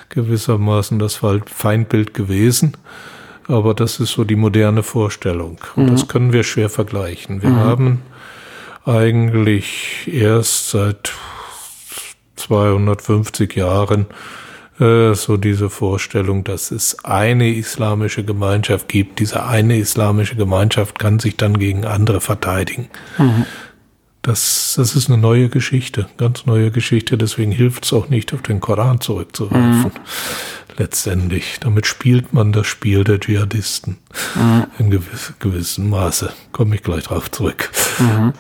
gewissermaßen 0.10 1.00
das 1.00 1.22
Feindbild 1.46 2.14
gewesen. 2.14 2.74
Aber 3.52 3.74
das 3.74 4.00
ist 4.00 4.12
so 4.12 4.24
die 4.24 4.36
moderne 4.36 4.82
Vorstellung. 4.82 5.58
Und 5.76 5.86
mhm. 5.86 5.92
das 5.92 6.08
können 6.08 6.32
wir 6.32 6.44
schwer 6.44 6.70
vergleichen. 6.70 7.42
Wir 7.42 7.50
mhm. 7.50 7.56
haben 7.58 8.02
eigentlich 8.86 10.10
erst 10.12 10.70
seit 10.70 11.12
250 12.38 13.56
Jahren 13.56 14.06
äh, 14.80 15.14
so 15.14 15.38
diese 15.38 15.70
Vorstellung, 15.70 16.44
dass 16.44 16.72
es 16.72 17.04
eine 17.04 17.54
islamische 17.54 18.24
Gemeinschaft 18.24 18.88
gibt. 18.88 19.20
Diese 19.20 19.46
eine 19.46 19.78
islamische 19.78 20.36
Gemeinschaft 20.36 20.98
kann 20.98 21.20
sich 21.20 21.36
dann 21.36 21.60
gegen 21.60 21.86
andere 21.86 22.22
verteidigen. 22.22 22.90
Mhm. 23.18 23.46
Das, 24.22 24.76
das 24.78 24.96
ist 24.96 25.10
eine 25.10 25.18
neue 25.18 25.50
Geschichte, 25.50 26.08
ganz 26.18 26.46
neue 26.46 26.70
Geschichte. 26.70 27.18
Deswegen 27.18 27.52
hilft 27.52 27.86
es 27.86 27.94
auch 27.94 28.10
nicht, 28.10 28.34
auf 28.34 28.44
den 28.44 28.60
Koran 28.60 29.02
zurückzuwerfen. 29.02 29.86
Mhm. 29.86 30.78
Letztendlich. 30.78 31.60
Damit 31.60 31.88
spielt 31.88 32.32
man 32.34 32.52
das 32.52 32.68
Spiel 32.68 33.04
der 33.04 33.20
Dschihadisten. 33.20 33.98
Mhm. 34.36 34.66
In 34.78 34.90
gewiss, 34.92 35.34
gewissem 35.40 35.90
Maße. 35.90 36.32
Komme 36.52 36.76
ich 36.76 36.84
gleich 36.84 37.06
drauf 37.06 37.32
zurück. 37.32 37.72
Mhm. 38.00 38.34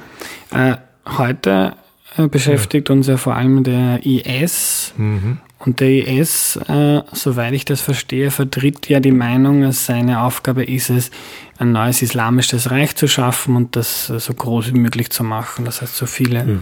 Äh, 0.51 0.77
heute 1.17 1.75
äh, 2.15 2.27
beschäftigt 2.27 2.89
ja. 2.89 2.95
uns 2.95 3.07
ja 3.07 3.17
vor 3.17 3.35
allem 3.35 3.63
der 3.63 4.05
IS. 4.05 4.93
Mhm. 4.97 5.39
Und 5.63 5.79
der 5.79 6.07
IS, 6.07 6.55
äh, 6.67 7.01
soweit 7.11 7.53
ich 7.53 7.65
das 7.65 7.81
verstehe, 7.81 8.31
vertritt 8.31 8.89
ja 8.89 8.99
die 8.99 9.11
Meinung, 9.11 9.61
dass 9.61 9.85
seine 9.85 10.23
Aufgabe 10.23 10.63
ist 10.63 10.89
es, 10.89 11.11
ein 11.59 11.71
neues 11.71 12.01
islamisches 12.01 12.71
Reich 12.71 12.95
zu 12.95 13.07
schaffen 13.07 13.55
und 13.55 13.75
das 13.75 14.09
äh, 14.09 14.19
so 14.19 14.33
groß 14.33 14.73
wie 14.73 14.79
möglich 14.79 15.11
zu 15.11 15.23
machen. 15.23 15.65
Das 15.65 15.81
heißt, 15.81 15.95
so 15.95 16.07
viele. 16.07 16.39
Ja. 16.39 16.59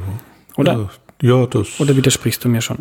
Oder? 0.58 0.90
Ja, 1.22 1.46
das. 1.46 1.80
Oder 1.80 1.96
widersprichst 1.96 2.44
du 2.44 2.50
mir 2.50 2.62
schon? 2.62 2.80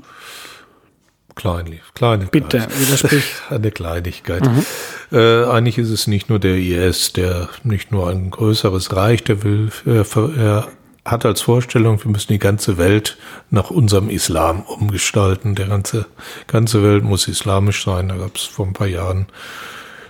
Kleinlich, 1.37 1.83
Kleinigkeit. 1.95 2.33
Bitte, 2.33 2.67
widersprich. 2.81 3.25
Eine 3.49 3.71
Kleinigkeit. 3.71 4.45
Mhm. 4.45 4.65
Äh, 5.13 5.45
eigentlich 5.45 5.79
ist 5.79 5.91
es 5.91 6.09
nicht 6.09 6.29
nur 6.29 6.41
der 6.41 6.57
IS, 6.57 7.13
der 7.13 7.49
nicht 7.63 7.93
nur 7.93 8.11
ein 8.11 8.31
größeres 8.31 8.95
Reich, 8.97 9.23
der 9.23 9.45
will, 9.45 9.71
äh, 9.87 10.03
er 10.37 10.69
hat 11.11 11.25
als 11.25 11.41
Vorstellung, 11.41 12.03
wir 12.03 12.11
müssen 12.11 12.33
die 12.33 12.39
ganze 12.39 12.79
Welt 12.79 13.19
nach 13.51 13.71
unserem 13.71 14.09
Islam 14.09 14.63
umgestalten. 14.63 15.55
Der 15.55 15.67
ganze, 15.67 16.07
ganze 16.47 16.83
Welt 16.83 17.05
muss 17.05 17.29
islamisch 17.29 17.85
sein. 17.85 18.09
Da 18.09 18.17
gab 18.17 18.37
es 18.37 18.45
vor 18.45 18.67
ein 18.67 18.73
paar 18.73 18.87
Jahren 18.87 19.27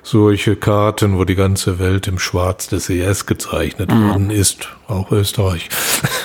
solche 0.03 0.57
Karten, 0.57 1.19
wo 1.19 1.25
die 1.25 1.35
ganze 1.35 1.79
Welt 1.79 2.07
im 2.07 2.19
Schwarz 2.19 2.69
des 2.69 2.89
ES 2.89 3.27
gezeichnet 3.27 3.93
mhm. 3.93 4.09
worden 4.09 4.31
ist, 4.31 4.69
auch 4.87 5.11
Österreich. 5.11 5.69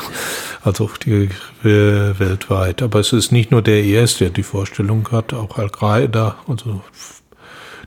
also 0.63 0.89
die 1.05 1.29
äh, 1.63 2.19
weltweit. 2.19 2.81
Aber 2.81 2.99
es 2.99 3.13
ist 3.13 3.31
nicht 3.31 3.51
nur 3.51 3.61
der 3.61 3.83
IS, 3.83 4.17
der 4.17 4.29
die 4.29 4.43
Vorstellung 4.43 5.09
hat, 5.11 5.33
auch 5.33 5.57
Al-Qaida, 5.57 6.37
also 6.47 6.81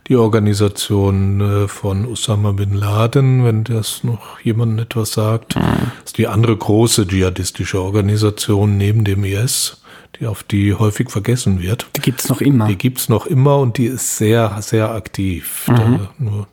die 0.07 0.15
Organisation 0.15 1.41
äh, 1.41 1.67
von 1.67 2.05
Osama 2.05 2.53
bin 2.53 2.73
Laden, 2.73 3.43
wenn 3.43 3.63
das 3.63 4.03
noch 4.03 4.39
jemandem 4.39 4.85
etwas 4.85 5.11
sagt. 5.11 5.55
Das 5.55 5.65
ist 6.05 6.17
die 6.17 6.27
andere 6.27 6.55
große 6.55 7.07
dschihadistische 7.07 7.81
Organisation 7.81 8.77
neben 8.77 9.03
dem 9.03 9.23
IS, 9.23 9.81
die 10.19 10.27
auf 10.27 10.43
die 10.43 10.73
häufig 10.73 11.09
vergessen 11.09 11.61
wird. 11.61 11.87
Die 11.95 12.01
gibt's 12.01 12.29
noch 12.29 12.41
immer. 12.41 12.67
Die 12.67 12.77
gibt's 12.77 13.09
noch 13.09 13.25
immer 13.25 13.57
und 13.57 13.77
die 13.77 13.87
ist 13.87 14.17
sehr, 14.17 14.57
sehr 14.61 14.91
aktiv. 14.91 15.67
Mhm. 15.67 16.07
nur 16.17 16.47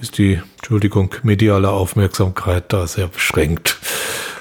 ist 0.00 0.18
die, 0.18 0.40
Entschuldigung, 0.58 1.14
mediale 1.22 1.70
Aufmerksamkeit 1.70 2.72
da 2.72 2.86
sehr 2.86 3.08
beschränkt. 3.08 3.77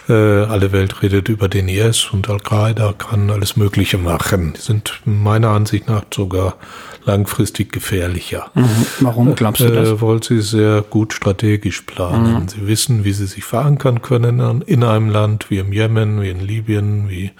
Äh, 0.09 0.13
alle 0.13 0.71
Welt 0.71 1.01
redet 1.01 1.27
über 1.27 1.49
den 1.49 1.67
IS 1.67 2.09
und 2.11 2.29
Al-Qaida 2.29 2.93
kann 2.93 3.29
alles 3.29 3.57
Mögliche 3.57 3.97
machen. 3.97 4.53
Die 4.55 4.61
sind 4.61 5.01
meiner 5.05 5.49
Ansicht 5.49 5.87
nach 5.87 6.03
sogar 6.13 6.55
langfristig 7.03 7.71
gefährlicher. 7.71 8.49
Mhm. 8.53 8.85
Warum 9.01 9.35
glaubst 9.35 9.61
du 9.61 9.69
das? 9.69 9.89
Äh, 9.89 10.01
weil 10.01 10.23
sie 10.23 10.41
sehr 10.41 10.81
gut 10.81 11.13
strategisch 11.13 11.81
planen. 11.81 12.43
Mhm. 12.43 12.47
Sie 12.47 12.67
wissen, 12.67 13.03
wie 13.03 13.13
sie 13.13 13.25
sich 13.25 13.43
verankern 13.43 14.01
können 14.01 14.61
in 14.61 14.83
einem 14.83 15.09
Land 15.09 15.49
wie 15.49 15.57
im 15.57 15.73
Jemen, 15.73 16.21
wie 16.21 16.29
in 16.29 16.39
Libyen, 16.39 17.09
wie 17.09 17.31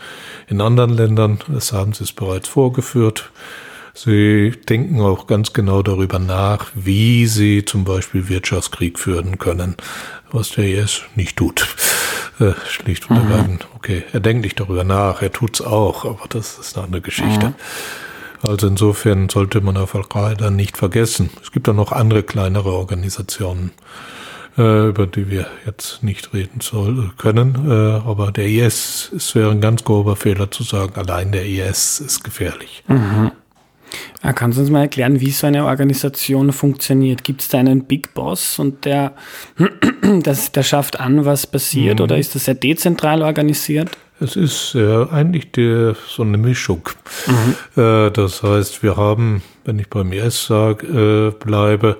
in 0.47 0.59
anderen 0.59 0.91
Ländern. 0.91 1.39
Das 1.47 1.71
haben 1.71 1.93
sie 1.93 2.03
es 2.03 2.11
bereits 2.11 2.47
vorgeführt. 2.49 3.31
Sie 3.93 4.51
denken 4.69 5.01
auch 5.01 5.25
ganz 5.25 5.53
genau 5.53 5.81
darüber 5.81 6.19
nach, 6.19 6.67
wie 6.75 7.25
sie 7.25 7.65
zum 7.65 7.83
Beispiel 7.83 8.29
Wirtschaftskrieg 8.29 8.99
führen 8.99 9.39
können, 9.39 9.75
was 10.31 10.51
der 10.51 10.65
IS 10.65 11.01
nicht 11.15 11.35
tut. 11.35 11.67
Äh, 12.39 12.53
schlicht 12.67 13.09
und 13.09 13.15
mhm. 13.15 13.31
ergreifend. 13.31 13.67
Okay, 13.75 14.03
er 14.13 14.19
denkt 14.19 14.43
nicht 14.43 14.59
darüber 14.59 14.83
nach, 14.83 15.21
er 15.21 15.31
tut's 15.31 15.61
auch, 15.61 16.05
aber 16.05 16.27
das 16.29 16.59
ist 16.59 16.75
eine 16.75 16.85
andere 16.85 17.01
Geschichte. 17.01 17.47
Mhm. 17.47 17.55
Also 18.47 18.67
insofern 18.67 19.29
sollte 19.29 19.61
man 19.61 19.77
auf 19.77 19.95
Al-Qaida 19.95 20.51
nicht 20.51 20.77
vergessen. 20.77 21.31
Es 21.41 21.51
gibt 21.51 21.67
auch 21.67 21.73
noch 21.73 21.91
andere 21.91 22.21
kleinere 22.21 22.71
Organisationen, 22.71 23.71
äh, 24.57 24.89
über 24.89 25.07
die 25.07 25.31
wir 25.31 25.47
jetzt 25.65 26.03
nicht 26.03 26.33
reden 26.33 26.61
soll, 26.61 27.11
können. 27.17 27.67
Äh, 27.67 28.07
aber 28.07 28.31
der 28.31 28.47
IS, 28.47 29.11
es 29.15 29.33
wäre 29.33 29.49
ein 29.49 29.61
ganz 29.61 29.83
grober 29.83 30.15
Fehler 30.15 30.51
zu 30.51 30.61
sagen, 30.61 30.93
allein 30.95 31.31
der 31.31 31.45
IS 31.47 31.99
ist 31.99 32.23
gefährlich. 32.23 32.83
Mhm. 32.87 33.31
Kannst 34.37 34.59
du 34.59 34.61
uns 34.61 34.69
mal 34.69 34.81
erklären, 34.81 35.19
wie 35.19 35.31
so 35.31 35.47
eine 35.47 35.65
Organisation 35.65 36.53
funktioniert? 36.53 37.23
Gibt 37.23 37.41
es 37.41 37.47
da 37.47 37.57
einen 37.57 37.85
Big 37.85 38.13
Boss 38.13 38.59
und 38.59 38.85
der, 38.85 39.13
das, 40.21 40.51
der 40.51 40.61
schafft 40.61 40.99
an, 40.99 41.25
was 41.25 41.47
passiert, 41.47 41.97
mhm. 41.97 42.03
oder 42.03 42.19
ist 42.19 42.35
das 42.35 42.45
sehr 42.45 42.53
dezentral 42.53 43.23
organisiert? 43.23 43.89
Es 44.19 44.35
ist 44.35 44.75
äh, 44.75 45.05
eigentlich 45.11 45.51
die, 45.53 45.93
so 46.07 46.21
eine 46.21 46.37
Mischung. 46.37 46.87
Mhm. 47.25 47.81
Äh, 47.81 48.11
das 48.11 48.43
heißt, 48.43 48.83
wir 48.83 48.95
haben, 48.95 49.41
wenn 49.65 49.79
ich 49.79 49.89
beim 49.89 50.13
IS 50.13 50.45
sag, 50.45 50.83
äh, 50.83 51.31
bleibe, 51.31 51.97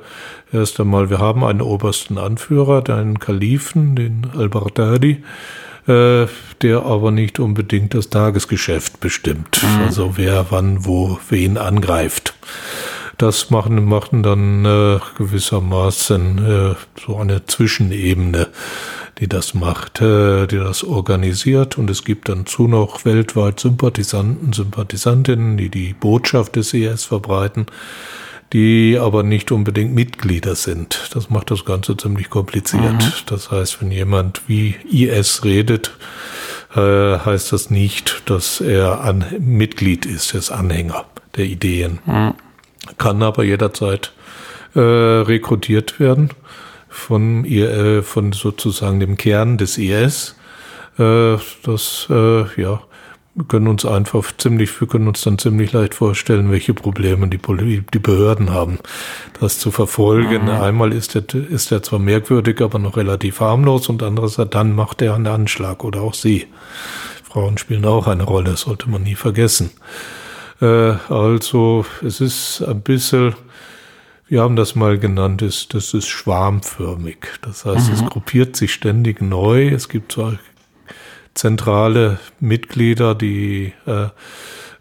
erst 0.54 0.80
einmal, 0.80 1.10
wir 1.10 1.18
haben 1.18 1.44
einen 1.44 1.62
obersten 1.62 2.20
Anführer, 2.20 2.88
einen 2.96 3.18
Kalifen, 3.18 3.96
den 3.96 4.28
Al-Baghdadi, 4.36 5.24
äh, 5.88 6.28
der 6.62 6.84
aber 6.84 7.12
nicht 7.12 7.40
unbedingt 7.40 7.94
das 7.94 8.10
Tagesgeschäft 8.10 9.00
bestimmt. 9.00 9.62
Mhm. 9.62 9.84
Also 9.86 10.18
wer 10.18 10.48
wann 10.50 10.86
wo 10.86 11.20
wen 11.30 11.58
angreift. 11.58 12.34
Das 13.18 13.50
machen, 13.50 13.84
machen 13.86 14.22
dann 14.22 14.66
äh, 14.66 15.00
gewissermaßen 15.18 16.38
äh, 16.38 16.76
so 17.04 17.18
eine 17.18 17.46
Zwischenebene 17.46 18.48
die 19.20 19.28
das 19.28 19.54
macht, 19.54 20.02
äh, 20.02 20.48
die 20.48 20.58
das 20.58 20.84
organisiert. 20.84 21.78
Und 21.78 21.90
es 21.90 22.04
gibt 22.04 22.30
dann 22.30 22.46
zu 22.46 22.68
noch 22.68 23.06
weltweit 23.06 23.60
Sympathisanten, 23.60 24.54
Sympathisantinnen, 24.54 25.58
die 25.58 25.70
die 25.70 25.94
Botschaft 25.94 26.56
des 26.56 26.74
IS 26.74 27.06
verbreiten, 27.06 27.66
die 28.54 28.98
aber 29.00 29.24
nicht 29.24 29.52
unbedingt 29.52 29.94
Mitglieder 29.94 30.56
sind. 30.56 31.10
Das 31.14 31.30
macht 31.30 31.52
das 31.52 31.66
Ganze 31.66 31.98
ziemlich 31.98 32.30
kompliziert. 32.30 32.82
Mhm. 32.94 33.12
Das 33.26 33.52
heißt, 33.52 33.82
wenn 33.82 33.92
jemand 33.92 34.42
wie 34.48 34.76
IS 34.90 35.44
redet, 35.44 35.92
äh, 36.76 36.80
heißt 37.20 37.52
das 37.52 37.70
nicht, 37.70 38.30
dass 38.30 38.62
er 38.62 39.02
an 39.02 39.26
Mitglied 39.40 40.06
ist, 40.06 40.34
er 40.34 40.40
ist 40.40 40.52
Anhänger 40.52 41.06
der 41.36 41.46
Ideen. 41.46 42.00
Mhm. 42.06 42.34
Kann 42.98 43.22
aber 43.22 43.44
jederzeit 43.44 44.14
äh, 44.76 44.80
rekrutiert 44.80 46.00
werden 46.00 46.30
von 46.88 47.46
äh, 47.46 48.02
von 48.02 48.32
sozusagen 48.32 49.00
dem 49.00 49.18
Kern 49.18 49.58
des 49.58 49.78
IS. 49.78 50.36
Äh, 50.98 51.38
das, 51.64 52.08
äh, 52.10 52.62
ja, 52.62 52.82
wir 53.38 53.46
können 53.46 53.68
uns 53.68 53.86
einfach 53.86 54.36
ziemlich, 54.36 54.82
wir 54.82 54.88
können 54.88 55.08
uns 55.08 55.22
dann 55.22 55.38
ziemlich 55.38 55.72
leicht 55.72 55.94
vorstellen, 55.94 56.50
welche 56.50 56.74
Probleme 56.74 57.28
die, 57.28 57.38
die 57.94 58.00
Behörden 58.00 58.52
haben, 58.52 58.80
das 59.40 59.60
zu 59.60 59.70
verfolgen. 59.70 60.46
Mhm. 60.46 60.50
Einmal 60.50 60.92
ist 60.92 61.16
er, 61.16 61.24
ist 61.36 61.72
er 61.72 61.84
zwar 61.84 62.00
merkwürdig, 62.00 62.62
aber 62.62 62.80
noch 62.80 62.98
relativ 62.98 63.40
harmlos 63.40 63.90
und 63.90 64.02
andererseits 64.02 64.50
dann 64.50 64.76
macht 64.76 65.04
er 65.04 65.14
einen 65.14 65.28
Anschlag 65.28 65.84
oder 65.84 66.02
auch 66.02 66.16
sie. 66.16 66.48
Frauen 67.24 67.60
spielen 67.60 67.86
auch 67.86 68.08
eine 68.08 68.24
Rolle, 68.24 68.58
sollte 68.58 68.90
man 68.90 69.04
nie 69.04 69.14
vergessen. 69.14 69.70
Äh, 70.60 70.96
also, 71.08 71.86
es 72.04 72.20
ist 72.20 72.64
ein 72.64 72.82
bisschen, 72.82 73.36
wir 74.28 74.42
haben 74.42 74.56
das 74.56 74.74
mal 74.74 74.98
genannt, 74.98 75.44
ist, 75.44 75.76
das 75.76 75.94
ist 75.94 76.08
schwarmförmig. 76.08 77.18
Das 77.44 77.66
heißt, 77.66 77.90
mhm. 77.90 77.94
es 77.94 78.06
gruppiert 78.06 78.56
sich 78.56 78.74
ständig 78.74 79.22
neu. 79.22 79.68
Es 79.68 79.90
gibt 79.90 80.14
zwar 80.14 80.40
zentrale 81.38 82.20
Mitglieder, 82.40 83.16
die 83.16 83.74
äh, 83.86 84.08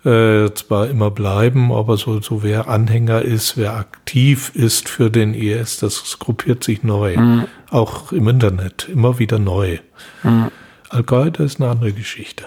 äh, 0.08 0.54
zwar 0.54 0.88
immer 0.88 1.10
bleiben, 1.10 1.72
aber 1.72 1.96
so, 1.96 2.20
so 2.20 2.42
wer 2.42 2.68
Anhänger 2.68 3.22
ist, 3.22 3.56
wer 3.56 3.74
aktiv 3.76 4.52
ist 4.54 4.88
für 4.88 5.10
den 5.10 5.34
IS, 5.34 5.78
das 5.78 6.18
gruppiert 6.18 6.64
sich 6.64 6.82
neu. 6.82 7.16
Mhm. 7.16 7.44
Auch 7.70 8.12
im 8.12 8.28
Internet, 8.28 8.88
immer 8.88 9.18
wieder 9.18 9.38
neu. 9.38 9.78
Mhm. 10.22 10.50
Al-Qaida 10.90 11.44
ist 11.44 11.60
eine 11.60 11.70
andere 11.70 11.92
Geschichte. 11.92 12.46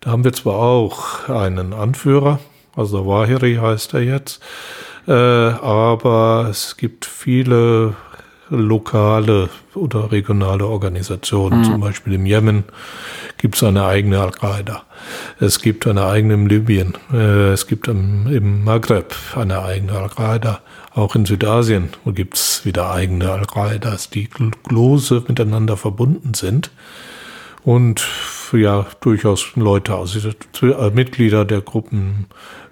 Da 0.00 0.10
haben 0.10 0.24
wir 0.24 0.32
zwar 0.32 0.54
auch 0.54 1.28
einen 1.28 1.72
Anführer, 1.72 2.40
also 2.74 3.06
Wahiri 3.06 3.56
heißt 3.56 3.94
er 3.94 4.00
jetzt, 4.00 4.40
äh, 5.06 5.12
aber 5.12 6.46
es 6.50 6.76
gibt 6.76 7.04
viele 7.04 7.94
lokale 8.50 9.48
oder 9.74 10.10
regionale 10.10 10.66
Organisationen. 10.66 11.60
Mhm. 11.60 11.64
Zum 11.64 11.80
Beispiel 11.80 12.14
im 12.14 12.26
Jemen 12.26 12.64
gibt 13.38 13.56
es 13.56 13.62
eine 13.62 13.84
eigene 13.84 14.20
Al-Qaida. 14.20 14.82
Es 15.40 15.60
gibt 15.60 15.86
eine 15.86 16.04
eigene 16.04 16.34
in 16.34 16.46
Libyen. 16.48 16.94
Äh, 17.12 17.52
es 17.52 17.66
gibt 17.66 17.88
im, 17.88 18.64
Maghreb 18.64 19.14
eine 19.34 19.62
eigene 19.62 19.92
Al-Qaida. 19.92 20.60
Auch 20.94 21.14
in 21.14 21.24
Südasien 21.24 21.90
gibt 22.06 22.34
es 22.34 22.64
wieder 22.64 22.90
eigene 22.90 23.30
Al-Qaidas, 23.30 24.10
die 24.10 24.28
lose 24.68 25.24
miteinander 25.26 25.76
verbunden 25.76 26.34
sind. 26.34 26.70
Und 27.64 28.06
ja, 28.52 28.86
durchaus 29.00 29.56
Leute 29.56 29.94
aus, 29.94 30.16
äh, 30.16 30.90
Mitglieder 30.90 31.44
der 31.44 31.60
Gruppen 31.60 32.26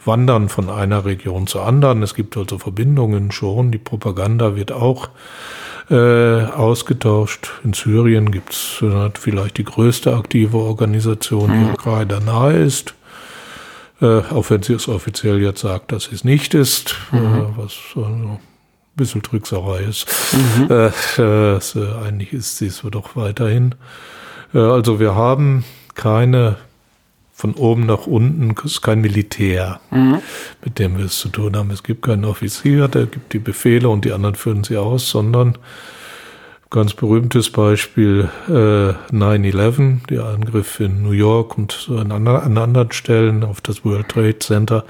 wandern 0.04 0.48
von 0.48 0.70
einer 0.70 1.04
Region 1.04 1.46
zur 1.46 1.66
anderen. 1.66 2.02
Es 2.02 2.14
gibt 2.14 2.36
also 2.36 2.58
Verbindungen 2.58 3.32
schon. 3.32 3.72
Die 3.72 3.78
Propaganda 3.78 4.56
wird 4.56 4.72
auch 4.72 5.08
äh, 5.90 5.94
ausgetauscht. 6.44 7.50
In 7.64 7.72
Syrien 7.72 8.30
gibt 8.30 8.52
es 8.52 8.82
äh, 8.82 9.10
vielleicht 9.14 9.58
die 9.58 9.64
größte 9.64 10.14
aktive 10.14 10.58
Organisation, 10.58 11.50
die 11.50 11.70
mhm. 11.70 11.76
gerade 11.76 12.20
nahe 12.24 12.54
ist. 12.54 12.94
Äh, 14.00 14.18
auch 14.18 14.50
wenn 14.50 14.62
sie 14.62 14.74
es 14.74 14.88
offiziell 14.88 15.40
jetzt 15.40 15.60
sagt, 15.60 15.92
dass 15.92 16.10
es 16.12 16.24
nicht 16.24 16.54
ist, 16.54 16.96
äh, 17.12 17.16
mhm. 17.16 17.54
was 17.56 17.74
äh, 17.96 18.00
ein 18.00 18.38
bisschen 18.94 19.22
Trickserei 19.22 19.80
ist. 19.80 20.06
Mhm. 20.32 20.70
Äh, 20.70 20.90
eigentlich 22.04 22.32
ist 22.32 22.58
sie 22.58 22.66
es 22.66 22.82
doch 22.90 23.16
weiterhin. 23.16 23.74
Also 24.52 25.00
wir 25.00 25.14
haben 25.14 25.64
keine 25.94 26.56
von 27.36 27.52
oben 27.52 27.84
nach 27.84 28.06
unten, 28.06 28.54
es 28.64 28.72
ist 28.72 28.82
kein 28.82 29.02
Militär, 29.02 29.78
mhm. 29.90 30.20
mit 30.64 30.78
dem 30.78 30.96
wir 30.96 31.04
es 31.04 31.18
zu 31.18 31.28
tun 31.28 31.54
haben. 31.54 31.70
Es 31.70 31.82
gibt 31.82 32.00
keinen 32.00 32.24
Offizier, 32.24 32.88
der 32.88 33.04
gibt 33.04 33.34
die 33.34 33.38
Befehle 33.38 33.90
und 33.90 34.06
die 34.06 34.12
anderen 34.12 34.36
führen 34.36 34.64
sie 34.64 34.78
aus, 34.78 35.10
sondern 35.10 35.58
ganz 36.70 36.94
berühmtes 36.94 37.50
Beispiel 37.50 38.30
äh, 38.48 38.94
9-11, 39.14 40.06
der 40.08 40.24
Angriff 40.24 40.80
in 40.80 41.02
New 41.02 41.12
York 41.12 41.58
und 41.58 41.90
an, 41.90 42.10
an 42.10 42.58
anderen 42.58 42.92
Stellen 42.92 43.44
auf 43.44 43.60
das 43.60 43.84
World 43.84 44.08
Trade 44.08 44.38
Center. 44.38 44.84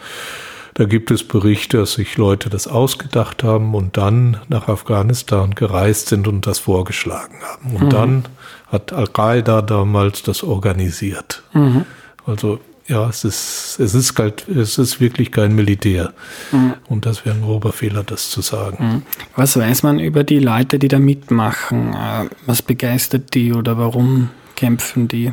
Da 0.76 0.84
gibt 0.84 1.10
es 1.10 1.24
Berichte, 1.24 1.78
dass 1.78 1.94
sich 1.94 2.18
Leute 2.18 2.50
das 2.50 2.68
ausgedacht 2.68 3.42
haben 3.42 3.74
und 3.74 3.96
dann 3.96 4.36
nach 4.48 4.68
Afghanistan 4.68 5.54
gereist 5.54 6.08
sind 6.08 6.28
und 6.28 6.46
das 6.46 6.58
vorgeschlagen 6.58 7.36
haben. 7.42 7.76
Und 7.76 7.84
mhm. 7.84 7.90
dann 7.90 8.24
hat 8.66 8.92
Al-Qaida 8.92 9.62
damals 9.62 10.22
das 10.22 10.42
organisiert. 10.42 11.42
Mhm. 11.54 11.86
Also 12.26 12.60
ja, 12.88 13.08
es 13.08 13.24
ist, 13.24 13.80
es 13.80 13.94
ist, 13.94 14.18
halt, 14.18 14.46
es 14.48 14.76
ist 14.76 15.00
wirklich 15.00 15.32
kein 15.32 15.54
Militär. 15.54 16.12
Mhm. 16.52 16.74
Und 16.88 17.06
das 17.06 17.24
wäre 17.24 17.34
ein 17.34 17.40
grober 17.40 17.72
Fehler, 17.72 18.04
das 18.04 18.28
zu 18.28 18.42
sagen. 18.42 18.84
Mhm. 18.84 19.02
Was 19.34 19.56
weiß 19.56 19.82
man 19.82 19.98
über 19.98 20.24
die 20.24 20.40
Leute, 20.40 20.78
die 20.78 20.88
da 20.88 20.98
mitmachen? 20.98 21.94
Äh, 21.94 22.28
was 22.44 22.60
begeistert 22.60 23.32
die 23.32 23.54
oder 23.54 23.78
warum 23.78 24.28
kämpfen 24.56 25.08
die? 25.08 25.32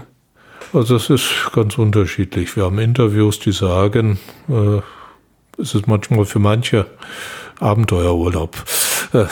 Also 0.72 0.96
es 0.96 1.10
ist 1.10 1.52
ganz 1.52 1.78
unterschiedlich. 1.78 2.56
Wir 2.56 2.64
haben 2.64 2.80
Interviews, 2.80 3.40
die 3.40 3.52
sagen, 3.52 4.20
äh, 4.48 4.80
es 5.58 5.76
ist 5.76 5.88
manchmal 5.88 6.26
für 6.26 6.40
manche 6.40 6.86
Abenteuerurlaub. 7.60 8.64
Äh, 9.14 9.26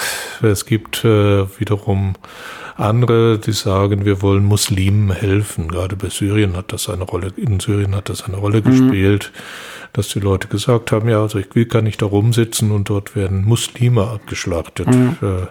es 0.46 0.66
gibt 0.66 1.04
äh, 1.04 1.46
wiederum 1.60 2.16
andere, 2.78 3.40
die 3.40 3.52
sagen, 3.52 4.06
wir 4.06 4.22
wollen 4.22 4.46
Muslimen 4.46 5.12
helfen. 5.12 5.68
Gerade 5.68 5.96
bei 5.96 6.10
Syrien 6.10 6.56
hat 6.56 6.74
das 6.74 6.90
eine 6.90 7.04
Rolle, 7.04 7.32
in 7.36 7.60
Syrien 7.60 7.96
hat 7.96 8.10
das 8.10 8.24
eine 8.24 8.38
Rolle 8.38 8.60
mhm. 8.60 8.64
gespielt, 8.64 9.32
dass 9.94 10.08
die 10.10 10.20
Leute 10.20 10.48
gesagt 10.48 10.92
haben, 10.92 11.10
ja, 11.10 11.22
also 11.22 11.40
ich 11.40 11.70
gar 11.70 11.82
nicht 11.82 12.02
da 12.02 12.06
rumsitzen 12.06 12.72
und 12.72 12.90
dort 12.90 13.16
werden 13.16 13.44
Muslime 13.44 14.08
abgeschlachtet. 14.08 14.88
Mhm. 14.88 15.18
Äh, 15.22 15.48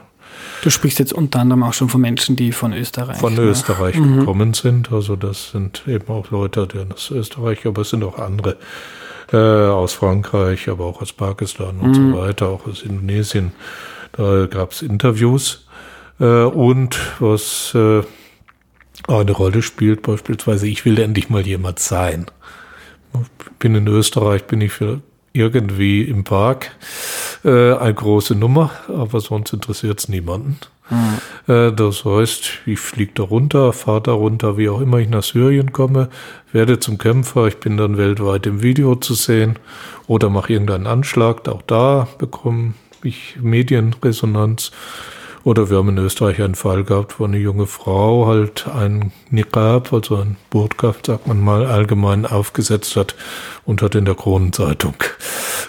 du 0.63 0.71
sprichst 0.71 0.99
jetzt 0.99 1.13
unter 1.13 1.41
anderem 1.41 1.63
auch 1.63 1.75
schon 1.75 1.89
von 1.89 2.01
Menschen, 2.01 2.37
die 2.37 2.53
von 2.53 2.73
Österreich. 2.73 3.19
Von 3.19 3.35
ne? 3.35 3.43
Österreich 3.43 3.97
mhm. 3.97 4.21
gekommen 4.21 4.55
sind. 4.55 4.93
Also 4.93 5.17
das 5.17 5.51
sind 5.51 5.83
eben 5.87 6.09
auch 6.09 6.31
Leute, 6.31 6.67
die 6.67 6.93
aus 6.93 7.11
Österreich, 7.11 7.67
aber 7.67 7.83
es 7.83 7.91
sind 7.91 8.03
auch 8.03 8.19
andere 8.19 8.57
äh, 9.33 9.37
aus 9.37 9.93
Frankreich, 9.93 10.69
aber 10.69 10.85
auch 10.85 11.01
aus 11.01 11.13
Pakistan 11.13 11.79
und 11.79 11.95
so 11.95 12.01
mhm. 12.01 12.17
weiter, 12.17 12.49
auch 12.49 12.67
aus 12.67 12.83
Indonesien. 12.83 13.53
Da 14.13 14.47
gab 14.47 14.73
es 14.73 14.83
Interviews. 14.83 15.67
Äh, 16.19 16.25
und 16.25 16.99
was 17.21 17.73
äh, 17.75 18.03
eine 19.09 19.33
Rolle 19.33 19.63
spielt, 19.63 20.03
beispielsweise, 20.03 20.67
ich 20.67 20.85
will 20.85 21.01
endlich 21.01 21.31
mal 21.31 21.47
jemand 21.47 21.79
sein. 21.79 22.27
Bin 23.59 23.75
in 23.75 23.89
Österreich, 23.89 24.45
bin 24.45 24.61
ich 24.61 24.73
für 24.73 25.01
irgendwie 25.33 26.03
im 26.03 26.25
Park 26.25 26.73
äh, 27.45 27.75
eine 27.75 27.95
große 27.95 28.35
Nummer, 28.35 28.71
aber 28.89 29.21
sonst 29.21 29.53
interessiert 29.53 30.01
es 30.01 30.09
niemanden. 30.09 30.59
Mhm. 30.91 31.53
Äh, 31.53 31.73
das 31.73 32.05
heißt, 32.05 32.51
ich 32.67 32.79
fliege 32.79 33.13
da 33.15 33.23
runter, 33.23 33.73
fahre 33.73 34.03
da 34.03 34.13
runter, 34.13 34.57
wie 34.57 34.69
auch 34.69 34.81
immer 34.81 34.99
ich 34.99 35.09
nach 35.09 35.23
Syrien 35.23 35.73
komme, 35.73 36.09
werde 36.53 36.81
zum 36.81 36.99
Kämpfer, 36.99 37.47
ich 37.47 37.59
bin 37.59 37.77
dann 37.77 37.97
weltweit 37.97 38.47
im 38.47 38.63
Video 38.63 38.97
zu 38.97 39.15
sehen 39.15 39.59
oder 40.07 40.29
mache 40.31 40.53
irgendeinen 40.53 40.87
Anschlag, 40.87 41.49
auch 41.49 41.63
da 41.63 42.09
bekomme 42.19 42.75
ich 43.03 43.39
Medienresonanz. 43.41 44.73
Oder 45.43 45.71
wir 45.71 45.79
haben 45.79 45.89
in 45.89 45.99
Österreich 45.99 46.43
einen 46.43 46.55
Fall 46.55 46.85
gehabt, 46.85 47.19
wo 47.19 47.25
eine 47.25 47.39
junge 47.39 47.67
Frau 47.67 48.27
halt 48.27 48.69
ein 48.69 49.13
Niqab, 49.31 49.93
also 49.93 50.17
ein 50.17 50.37
Burka, 50.51 50.95
sagt 51.05 51.27
man 51.27 51.41
mal, 51.41 51.67
allgemein 51.67 52.27
aufgesetzt 52.27 52.95
hat 52.97 53.15
und 53.65 53.81
hat 53.81 53.95
in 53.95 54.05
der 54.05 54.15
Kronenzeitung 54.15 54.97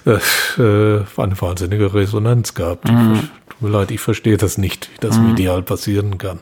äh, 0.05 0.17
äh, 0.61 1.05
eine 1.15 1.41
wahnsinnige 1.41 1.93
Resonanz 1.93 2.53
gehabt. 2.53 2.89
Mhm. 2.89 3.29
Tut 3.49 3.61
mir 3.61 3.69
leid, 3.69 3.91
ich 3.91 4.01
verstehe 4.01 4.37
das 4.37 4.57
nicht, 4.57 4.89
wie 4.93 4.99
das 4.99 5.17
mhm. 5.17 5.29
medial 5.29 5.61
passieren 5.61 6.17
kann. 6.17 6.39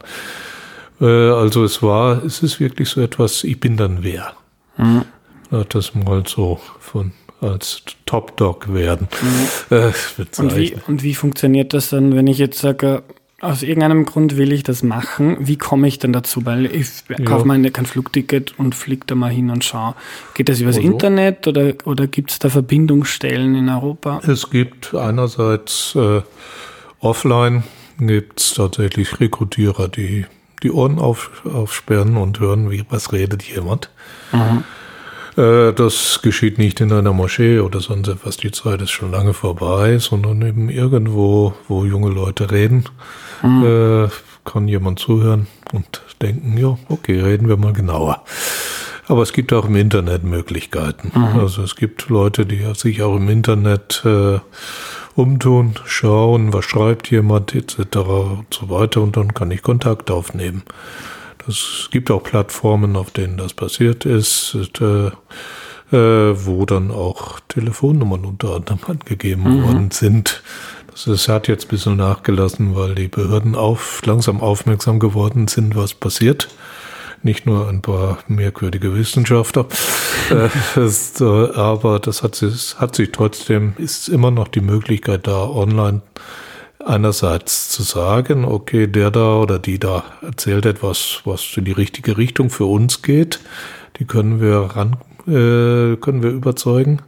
Äh, 1.00 1.06
also 1.06 1.64
es 1.64 1.84
war, 1.84 2.24
es 2.24 2.42
ist 2.42 2.60
wirklich 2.60 2.90
so 2.90 3.02
etwas, 3.02 3.44
ich 3.44 3.60
bin 3.60 3.78
dann 3.78 4.00
wer. 4.02 4.34
Mhm. 4.78 5.06
Hat 5.52 5.76
das 5.76 5.94
mal 5.94 6.24
so 6.26 6.60
von 6.80 7.12
als 7.42 7.84
Top 8.06 8.36
Dog 8.38 8.74
werden. 8.74 9.08
Mhm. 9.70 9.78
Äh, 9.78 9.92
und, 10.38 10.58
wie, 10.58 10.76
und 10.88 11.04
wie 11.04 11.16
funktioniert 11.16 11.74
das 11.74 11.90
dann, 11.90 12.16
wenn 12.16 12.28
ich 12.28 12.38
jetzt 12.38 12.60
sage, 12.60 13.04
aus 13.42 13.64
irgendeinem 13.64 14.06
Grund 14.06 14.38
will 14.38 14.52
ich 14.52 14.64
das 14.64 14.84
machen. 14.84 15.38
Wie 15.40 15.58
komme 15.58 15.88
ich 15.88 16.00
denn 16.00 16.14
dazu? 16.14 16.46
Weil 16.46 16.66
ich 16.66 16.88
ja. 17.08 17.24
kaufe 17.24 17.48
mir 17.48 17.72
kein 17.72 17.86
Flugticket 17.86 18.58
und 18.60 18.76
fliege 18.76 19.06
da 19.08 19.16
mal 19.16 19.32
hin 19.32 19.50
und 19.50 19.64
schaue. 19.64 19.96
Geht 20.34 20.50
das 20.50 20.60
übers 20.60 20.78
also, 20.78 20.88
Internet 20.88 21.48
oder, 21.48 21.74
oder 21.86 22.08
gibt 22.08 22.32
es 22.32 22.40
da 22.40 22.50
Verbindungsstellen 22.50 23.56
in 23.56 23.70
Europa? 23.70 24.22
Es 24.28 24.50
gibt 24.50 24.94
einerseits 24.94 25.96
äh, 25.96 26.22
offline 27.00 27.64
gibt 28.00 28.40
es 28.40 28.54
tatsächlich 28.54 29.20
Rekrutierer, 29.20 29.88
die 29.88 30.26
die 30.64 30.72
Ohren 30.72 31.00
auf, 31.00 31.44
aufsperren 31.46 32.18
und 32.18 32.40
hören, 32.40 32.70
wie 32.70 32.84
was 32.90 33.14
redet 33.14 33.44
jemand. 33.44 33.90
Mhm. 34.32 34.64
Äh, 35.38 35.74
das 35.74 36.22
geschieht 36.22 36.58
nicht 36.58 36.82
in 36.82 36.92
einer 36.92 37.14
Moschee 37.14 37.60
oder 37.60 37.80
sonst 37.80 38.10
etwas. 38.10 38.38
Die 38.38 38.52
Zeit 38.52 38.82
ist 38.82 38.92
schon 38.92 39.12
lange 39.12 39.34
vorbei, 39.34 39.98
sondern 40.00 40.42
eben 40.42 40.70
irgendwo, 40.70 41.54
wo 41.68 41.86
junge 41.86 42.10
Leute 42.10 42.52
reden 42.52 42.86
mhm. 43.42 44.06
äh, 44.06 44.10
kann 44.46 44.68
jemand 44.68 45.00
zuhören 45.00 45.48
und 45.74 46.02
denken, 46.22 46.58
ja, 46.58 46.78
okay, 46.90 47.20
reden 47.20 47.48
wir 47.48 47.58
mal 47.58 47.74
genauer. 47.74 48.24
Aber 49.08 49.24
es 49.24 49.34
gibt 49.34 49.54
auch 49.54 49.66
im 49.66 49.76
Internet 49.76 50.24
Möglichkeiten. 50.24 51.12
Mhm. 51.14 51.40
Also 51.40 51.64
es 51.64 51.76
gibt 51.76 52.10
Leute, 52.10 52.46
die 52.46 52.64
sich 52.76 53.02
auch 53.02 53.16
im 53.16 53.28
Internet 53.28 54.04
äh, 54.06 54.40
umtun, 55.16 55.76
schauen, 55.86 56.54
was 56.54 56.66
schreibt 56.66 57.10
jemand 57.12 57.56
etc. 57.56 57.98
und 57.98 58.54
so 58.54 58.70
weiter 58.70 59.02
und 59.02 59.18
dann 59.18 59.34
kann 59.34 59.52
ich 59.52 59.62
Kontakt 59.62 60.12
aufnehmen. 60.12 60.64
Es 61.48 61.90
gibt 61.92 62.12
auch 62.12 62.22
Plattformen, 62.22 62.96
auf 62.96 63.12
denen 63.12 63.38
das 63.38 63.54
passiert 63.54 64.06
ist, 64.06 64.56
äh, 64.80 65.08
äh, 65.92 66.46
wo 66.46 66.66
dann 66.66 66.92
auch 66.92 67.40
Telefonnummern 67.48 68.26
unter 68.26 68.56
anderem 68.56 68.80
angegeben 68.88 69.44
mhm. 69.44 69.64
worden 69.64 69.92
sind. 69.92 70.44
Das 71.06 71.28
hat 71.30 71.48
jetzt 71.48 71.66
ein 71.66 71.70
bisschen 71.70 71.98
nachgelassen, 71.98 72.76
weil 72.76 72.96
die 72.96 73.08
Behörden 73.08 73.56
auf, 73.56 74.02
langsam 74.06 74.42
aufmerksam 74.42 75.00
geworden 75.00 75.48
sind, 75.48 75.76
was 75.76 75.94
passiert. 75.94 76.50
Nicht 77.22 77.46
nur 77.46 77.68
ein 77.68 77.82
paar 77.82 78.20
merkwürdige 78.28 78.96
Wissenschaftler. 78.96 79.66
äh, 80.32 80.50
ist, 80.80 81.22
äh, 81.22 81.26
aber 81.26 82.00
das 82.00 82.24
hat 82.24 82.36
sich, 82.36 82.76
hat 82.78 82.96
sich 82.96 83.12
trotzdem, 83.12 83.74
ist 83.78 84.10
immer 84.10 84.32
noch 84.32 84.48
die 84.48 84.62
Möglichkeit 84.62 85.28
da, 85.28 85.48
online 85.48 86.02
einerseits 86.86 87.70
zu 87.70 87.84
sagen, 87.84 88.46
okay, 88.46 88.88
der 88.88 89.12
da 89.12 89.36
oder 89.36 89.60
die 89.60 89.80
da 89.80 90.04
erzählt 90.22 90.66
etwas, 90.66 91.22
was 91.26 91.58
in 91.58 91.66
die 91.66 91.72
richtige 91.72 92.18
Richtung 92.18 92.50
für 92.50 92.66
uns 92.66 93.02
geht. 93.02 93.40
Die 94.00 94.06
können 94.06 94.40
wir 94.40 94.58
ran, 94.76 94.98
äh, 95.28 95.98
können 95.98 96.24
wir 96.24 96.32
überzeugen 96.32 97.02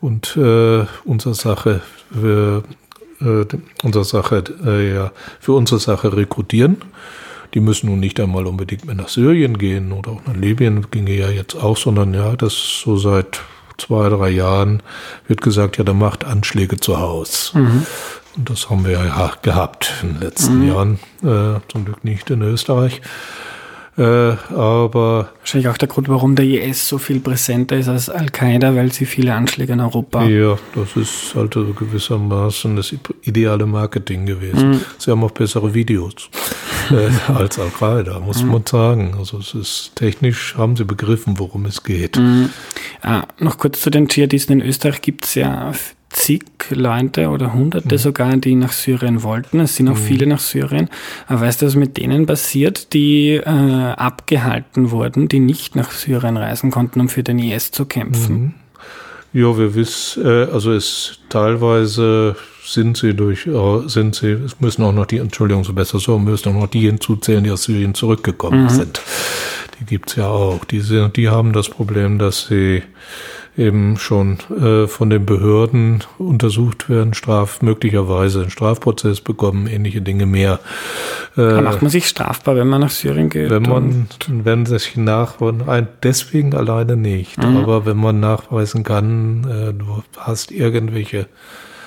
und 0.00 0.36
äh, 0.36 0.84
unsere 1.04 1.34
Sache 1.34 1.80
wir, 2.10 2.62
äh, 3.20 3.44
unsere 3.82 4.04
Sache, 4.04 4.44
äh, 4.64 4.94
ja, 4.94 5.12
für 5.40 5.52
unsere 5.52 5.80
Sache 5.80 6.16
rekrutieren. 6.16 6.78
Die 7.54 7.60
müssen 7.60 7.88
nun 7.88 8.00
nicht 8.00 8.20
einmal 8.20 8.46
unbedingt 8.46 8.84
mehr 8.84 8.94
nach 8.94 9.08
Syrien 9.08 9.56
gehen 9.56 9.92
oder 9.92 10.12
auch 10.12 10.20
nach 10.26 10.36
Libyen 10.36 10.90
ginge 10.90 11.14
ja 11.14 11.30
jetzt 11.30 11.54
auch, 11.54 11.76
sondern 11.76 12.12
ja, 12.12 12.36
das 12.36 12.80
so 12.84 12.96
seit 12.96 13.40
zwei, 13.78 14.08
drei 14.08 14.28
Jahren 14.28 14.82
wird 15.28 15.40
gesagt, 15.40 15.78
ja, 15.78 15.84
der 15.84 15.94
macht 15.94 16.24
Anschläge 16.24 16.78
zu 16.78 16.98
Hause. 16.98 17.58
Mhm. 17.58 17.86
Und 18.36 18.50
das 18.50 18.68
haben 18.70 18.84
wir 18.84 18.92
ja 18.92 19.32
gehabt 19.42 19.92
in 20.02 20.14
den 20.14 20.20
letzten 20.20 20.60
mhm. 20.60 20.68
Jahren, 20.68 20.98
äh, 21.22 21.60
zum 21.72 21.84
Glück 21.84 22.04
nicht 22.04 22.28
in 22.30 22.42
Österreich. 22.42 23.00
Äh, 23.98 24.36
aber 24.54 25.30
wahrscheinlich 25.40 25.68
auch 25.68 25.76
der 25.76 25.88
Grund, 25.88 26.08
warum 26.08 26.36
der 26.36 26.46
IS 26.46 26.88
so 26.88 26.98
viel 26.98 27.18
präsenter 27.18 27.76
ist 27.76 27.88
als 27.88 28.08
Al-Qaida, 28.08 28.76
weil 28.76 28.92
sie 28.92 29.06
viele 29.06 29.34
Anschläge 29.34 29.72
in 29.72 29.80
Europa. 29.80 30.24
Ja, 30.24 30.56
das 30.76 30.96
ist 30.96 31.34
halt 31.34 31.56
also 31.56 31.72
gewissermaßen 31.72 32.76
das 32.76 32.94
ideale 33.22 33.66
Marketing 33.66 34.24
gewesen. 34.24 34.70
Mhm. 34.70 34.80
Sie 34.98 35.10
haben 35.10 35.24
auch 35.24 35.32
bessere 35.32 35.74
Videos 35.74 36.30
äh, 36.90 37.10
als 37.32 37.58
Al-Qaida, 37.58 38.20
muss 38.20 38.44
mhm. 38.44 38.52
man 38.52 38.66
sagen. 38.66 39.16
Also 39.18 39.38
es 39.38 39.54
ist 39.54 39.96
technisch 39.96 40.54
haben 40.56 40.76
sie 40.76 40.84
begriffen, 40.84 41.40
worum 41.40 41.66
es 41.66 41.82
geht. 41.82 42.18
Mhm. 42.18 42.50
Ah, 43.02 43.24
noch 43.40 43.58
kurz 43.58 43.80
zu 43.80 43.90
den 43.90 44.06
Dschihadisten 44.06 44.60
in 44.60 44.66
Österreich 44.66 45.02
gibt 45.02 45.24
es 45.24 45.34
ja 45.34 45.72
zig 46.10 46.44
Leute 46.70 47.28
oder 47.28 47.52
Hunderte 47.52 47.94
mhm. 47.94 47.98
sogar, 47.98 48.36
die 48.36 48.54
nach 48.54 48.72
Syrien 48.72 49.22
wollten. 49.22 49.60
Es 49.60 49.76
sind 49.76 49.88
auch 49.88 49.94
mhm. 49.94 50.02
viele 50.02 50.26
nach 50.26 50.40
Syrien. 50.40 50.88
Aber 51.26 51.42
weißt 51.42 51.62
du, 51.62 51.66
was 51.66 51.74
mit 51.74 51.96
denen 51.96 52.26
passiert, 52.26 52.92
die 52.92 53.34
äh, 53.34 53.42
abgehalten 53.48 54.90
wurden, 54.90 55.28
die 55.28 55.40
nicht 55.40 55.76
nach 55.76 55.90
Syrien 55.90 56.36
reisen 56.36 56.70
konnten, 56.70 57.00
um 57.00 57.08
für 57.08 57.22
den 57.22 57.38
IS 57.38 57.70
zu 57.70 57.84
kämpfen? 57.86 58.40
Mhm. 58.40 58.54
Ja, 59.32 59.58
wir 59.58 59.74
wissen, 59.74 60.24
äh, 60.24 60.44
also 60.50 60.72
es 60.72 61.18
teilweise 61.28 62.34
sind 62.64 62.96
sie 62.96 63.14
durch, 63.14 63.46
äh, 63.46 63.88
sind 63.88 64.14
sie, 64.14 64.28
es 64.28 64.58
müssen 64.60 64.82
auch 64.84 64.92
noch 64.92 65.06
die, 65.06 65.18
Entschuldigung, 65.18 65.64
so 65.64 65.74
besser 65.74 65.98
so, 65.98 66.18
müssen 66.18 66.48
auch 66.50 66.60
noch 66.60 66.66
die 66.68 66.80
hinzuzählen, 66.80 67.44
die 67.44 67.50
aus 67.50 67.64
Syrien 67.64 67.94
zurückgekommen 67.94 68.64
mhm. 68.64 68.70
sind. 68.70 69.00
Die 69.80 69.84
gibt's 69.84 70.16
ja 70.16 70.28
auch. 70.28 70.64
Die, 70.64 70.80
sind, 70.80 71.16
die 71.16 71.28
haben 71.28 71.52
das 71.52 71.68
Problem, 71.68 72.18
dass 72.18 72.46
sie 72.46 72.82
eben 73.58 73.96
schon 73.96 74.38
äh, 74.60 74.86
von 74.86 75.10
den 75.10 75.26
Behörden 75.26 76.04
untersucht 76.16 76.88
werden, 76.88 77.12
straf 77.12 77.60
möglicherweise 77.60 78.42
einen 78.42 78.50
Strafprozess 78.50 79.20
bekommen, 79.20 79.66
ähnliche 79.66 80.00
Dinge 80.00 80.26
mehr. 80.26 80.60
Äh, 81.36 81.60
macht 81.60 81.82
man 81.82 81.90
sich 81.90 82.06
strafbar, 82.06 82.56
wenn 82.56 82.68
man 82.68 82.80
nach 82.80 82.90
Syrien 82.90 83.28
geht? 83.28 83.50
Wenn 83.50 83.62
man, 83.62 84.08
wenn 84.28 84.64
sich 84.64 84.96
nach, 84.96 85.34
deswegen 86.02 86.54
alleine 86.54 86.96
nicht, 86.96 87.38
mhm. 87.38 87.56
aber 87.56 87.84
wenn 87.84 87.96
man 87.96 88.20
nachweisen 88.20 88.84
kann, 88.84 89.44
äh, 89.44 89.74
du 89.74 90.02
hast 90.16 90.52
irgendwelche 90.52 91.26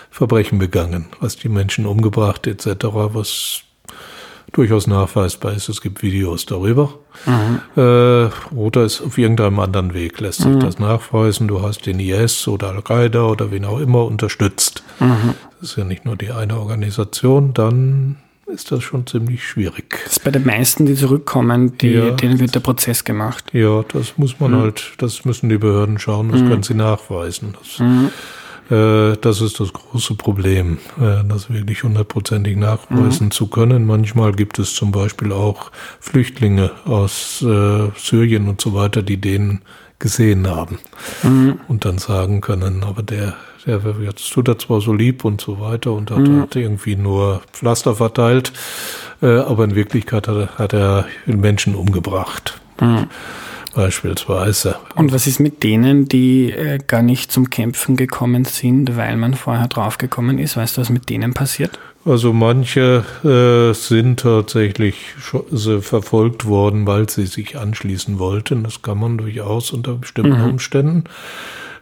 Verbrechen 0.10 0.60
begangen, 0.60 1.06
hast 1.22 1.44
die 1.44 1.50
Menschen 1.50 1.86
umgebracht 1.86 2.46
etc., 2.46 2.86
was 2.92 3.64
durchaus 4.52 4.88
nachweisbar 4.88 5.54
ist. 5.54 5.70
Es 5.70 5.82
gibt 5.82 6.02
Videos 6.02 6.46
darüber. 6.46 6.94
Mhm. 7.26 7.82
Äh, 7.82 8.30
oder 8.56 8.82
es 8.82 9.02
auf 9.02 9.18
irgendeinem 9.18 9.60
anderen 9.60 9.94
Weg 9.94 10.20
lässt 10.20 10.42
sich 10.42 10.48
mhm. 10.48 10.60
das 10.60 10.80
nachweisen. 10.80 11.48
Du 11.48 11.62
hast 11.62 11.86
den 11.86 12.00
IS 12.00 12.48
oder 12.48 12.70
Al-Qaida 12.70 13.24
oder 13.24 13.52
wen 13.52 13.66
auch 13.66 13.80
immer 13.80 14.06
unterstützt. 14.06 14.84
Mhm. 15.00 15.36
Das 15.60 15.72
ist 15.72 15.78
ja 15.78 15.84
nicht 15.84 16.06
nur 16.06 16.16
die 16.16 16.32
eine 16.32 16.58
Organisation. 16.60 17.54
Dann 17.54 18.18
ist 18.48 18.72
das 18.72 18.84
schon 18.84 19.08
ziemlich 19.08 19.48
schwierig. 19.48 20.00
Das 20.04 20.14
ist 20.14 20.24
bei 20.24 20.32
den 20.32 20.46
meisten, 20.46 20.86
die 20.86 20.96
zurückkommen, 20.96 21.78
die, 21.78 21.92
ja, 21.92 22.12
denen 22.12 22.40
wird 22.40 22.54
der 22.54 22.60
Prozess 22.60 23.04
gemacht. 23.04 23.46
Ja, 23.54 23.84
das 23.84 24.18
muss 24.18 24.40
man 24.40 24.52
mhm. 24.52 24.62
halt, 24.62 24.94
das 24.98 25.24
müssen 25.24 25.50
die 25.50 25.58
Behörden 25.58 26.00
schauen, 26.00 26.32
das 26.32 26.42
mhm. 26.42 26.50
können 26.50 26.64
sie 26.64 26.74
nachweisen. 26.74 27.56
Das, 27.58 27.80
mhm. 27.80 28.10
Das 28.72 29.42
ist 29.42 29.60
das 29.60 29.74
große 29.74 30.16
Problem, 30.16 30.78
äh, 30.98 31.28
das 31.28 31.50
wirklich 31.50 31.84
hundertprozentig 31.84 32.56
nachweisen 32.56 33.26
mhm. 33.26 33.32
zu 33.32 33.48
können. 33.48 33.86
Manchmal 33.86 34.32
gibt 34.32 34.60
es 34.60 34.76
zum 34.76 34.92
Beispiel 34.92 35.34
auch 35.34 35.72
Flüchtlinge 36.00 36.72
aus 36.86 37.42
äh, 37.42 37.90
Syrien 37.98 38.48
und 38.48 38.62
so 38.62 38.74
weiter, 38.74 39.04
die 39.04 39.18
den 39.18 39.62
gesehen 40.00 40.48
haben 40.48 40.80
mhm. 41.22 41.60
und 41.68 41.86
dann 41.86 41.98
sagen 41.98 42.42
können, 42.42 42.84
aber 42.84 43.04
der, 43.04 43.36
der 43.66 43.82
jetzt 44.04 44.32
tut 44.32 44.48
er 44.48 44.58
zwar 44.58 44.82
so 44.82 44.94
lieb 44.94 45.26
und 45.26 45.42
so 45.42 45.60
weiter 45.60 45.92
und 45.92 46.10
hat, 46.10 46.20
mhm. 46.20 46.42
hat 46.42 46.56
irgendwie 46.56 46.96
nur 46.96 47.42
Pflaster 47.52 47.96
verteilt, 47.96 48.52
aber 49.22 49.66
in 49.66 49.76
Wirklichkeit 49.76 50.28
hat 50.28 50.36
er, 50.36 50.58
hat 50.58 50.74
er 50.74 51.06
Menschen 51.28 51.76
umgebracht. 51.76 52.60
Beispielsweise. 53.74 54.76
Und 54.96 55.14
was 55.14 55.28
ist 55.28 55.40
mit 55.40 55.64
denen, 55.64 56.08
die 56.08 56.52
äh, 56.52 56.80
gar 56.86 57.02
nicht 57.02 57.32
zum 57.32 57.50
Kämpfen 57.50 57.96
gekommen 57.96 58.46
sind, 58.46 58.98
weil 58.98 59.18
man 59.18 59.34
vorher 59.34 59.68
draufgekommen 59.68 60.40
ist? 60.40 60.58
Weißt 60.58 60.78
du, 60.78 60.82
was 60.82 60.90
mit 60.90 61.10
denen 61.10 61.34
passiert? 61.34 61.80
Also 62.04 62.34
manche 62.34 63.06
äh, 63.24 63.74
sind 63.76 64.22
tatsächlich 64.22 64.96
schon, 65.20 65.82
verfolgt 65.82 66.46
worden, 66.46 66.88
weil 66.88 67.08
sie 67.10 67.28
sich 67.28 67.58
anschließen 67.58 68.18
wollten. 68.18 68.64
Das 68.64 68.82
kann 68.82 69.00
man 69.00 69.18
durchaus 69.18 69.72
unter 69.72 69.94
bestimmten 69.94 70.42
mhm. 70.42 70.50
Umständen. 70.50 71.04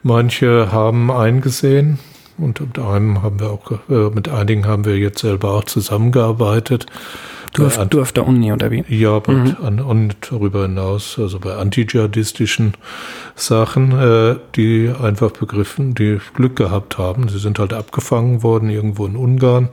Manche 0.03 0.71
haben 0.71 1.09
eingesehen, 1.11 1.99
und 2.37 2.59
mit 2.61 2.79
einem 2.79 3.21
haben 3.21 3.39
wir 3.39 3.49
auch, 3.49 3.71
äh, 3.89 4.09
mit 4.13 4.29
einigen 4.29 4.65
haben 4.65 4.85
wir 4.85 4.97
jetzt 4.97 5.19
selber 5.19 5.53
auch 5.53 5.65
zusammengearbeitet, 5.65 6.85
Du 7.53 7.65
auf, 7.65 7.77
du 7.87 8.01
auf 8.01 8.11
der 8.11 8.27
Uni 8.27 8.53
oder 8.53 8.69
wie? 8.71 8.83
Ja, 8.87 9.21
mhm. 9.25 9.57
an, 9.63 9.79
und 9.79 10.15
darüber 10.29 10.63
hinaus, 10.63 11.17
also 11.17 11.39
bei 11.39 11.55
antijihadistischen 11.55 12.73
Sachen, 13.35 13.91
äh, 13.91 14.35
die 14.55 14.91
einfach 15.01 15.31
begriffen, 15.31 15.95
die 15.95 16.19
Glück 16.35 16.55
gehabt 16.55 16.97
haben. 16.97 17.27
Sie 17.27 17.39
sind 17.39 17.59
halt 17.59 17.73
abgefangen 17.73 18.43
worden 18.43 18.69
irgendwo 18.69 19.05
in 19.05 19.15
Ungarn 19.15 19.69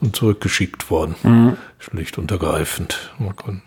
und 0.00 0.14
zurückgeschickt 0.14 0.90
worden. 0.90 1.16
Mhm. 1.22 1.56
Schlicht 1.78 2.18
und 2.18 2.30
ergreifend. 2.30 3.10
Man 3.18 3.34
kann, 3.34 3.62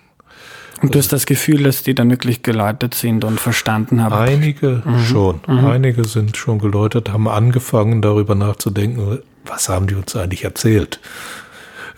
und 0.82 0.96
du 0.96 1.00
hast 1.00 1.14
das 1.14 1.28
Gefühl, 1.28 1.64
dass 1.64 1.84
die 1.84 1.94
dann 1.94 2.10
wirklich 2.10 2.42
geläutert 2.42 2.96
sind 2.96 3.24
und 3.24 3.40
verstanden 3.40 4.02
haben? 4.02 4.14
Einige 4.14 4.82
mhm. 4.84 5.00
schon. 5.00 5.42
Mhm. 5.46 5.66
Einige 5.66 6.06
sind 6.06 6.38
schon 6.38 6.58
geläutert, 6.58 7.12
haben 7.14 7.28
angefangen, 7.28 8.02
darüber 8.02 8.34
nachzudenken, 8.34 9.20
was 9.46 9.70
haben 9.70 9.88
die 9.88 9.96
uns 9.96 10.16
eigentlich 10.16 10.44
erzählt? 10.44 11.00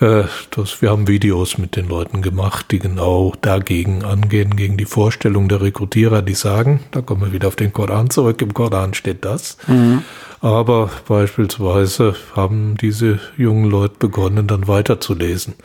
Äh, 0.03 0.25
das, 0.51 0.81
wir 0.81 0.89
haben 0.89 1.07
Videos 1.07 1.57
mit 1.57 1.77
den 1.77 1.87
Leuten 1.87 2.21
gemacht, 2.21 2.67
die 2.71 2.79
genau 2.79 3.33
dagegen 3.41 4.03
angehen, 4.03 4.55
gegen 4.55 4.75
die 4.75 4.85
Vorstellung 4.85 5.47
der 5.47 5.61
Rekrutierer, 5.61 6.21
die 6.21 6.33
sagen, 6.33 6.81
da 6.91 7.01
kommen 7.01 7.21
wir 7.21 7.31
wieder 7.31 7.47
auf 7.47 7.55
den 7.55 7.71
Koran 7.71 8.09
zurück, 8.09 8.41
im 8.41 8.53
Koran 8.53 8.93
steht 8.93 9.23
das. 9.23 9.57
Mhm. 9.67 10.03
Aber 10.41 10.89
beispielsweise 11.07 12.15
haben 12.35 12.75
diese 12.75 13.19
jungen 13.37 13.71
Leute 13.71 13.95
begonnen, 13.97 14.45
dann 14.45 14.67
weiterzulesen. 14.67 15.55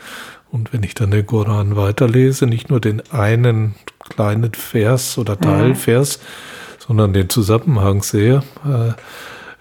Und 0.51 0.71
wenn 0.71 0.83
ich 0.83 0.95
dann 0.95 1.11
den 1.11 1.25
Koran 1.25 1.75
weiterlese, 1.75 2.47
nicht 2.47 2.69
nur 2.69 2.79
den 2.79 3.01
einen 3.11 3.75
kleinen 4.07 4.53
Vers 4.53 5.17
oder 5.17 5.35
mhm. 5.35 5.41
Teilvers, 5.41 6.17
mhm. 6.17 6.83
sondern 6.87 7.13
den 7.13 7.29
Zusammenhang 7.29 8.01
sehe, 8.03 8.41
äh, 8.63 8.93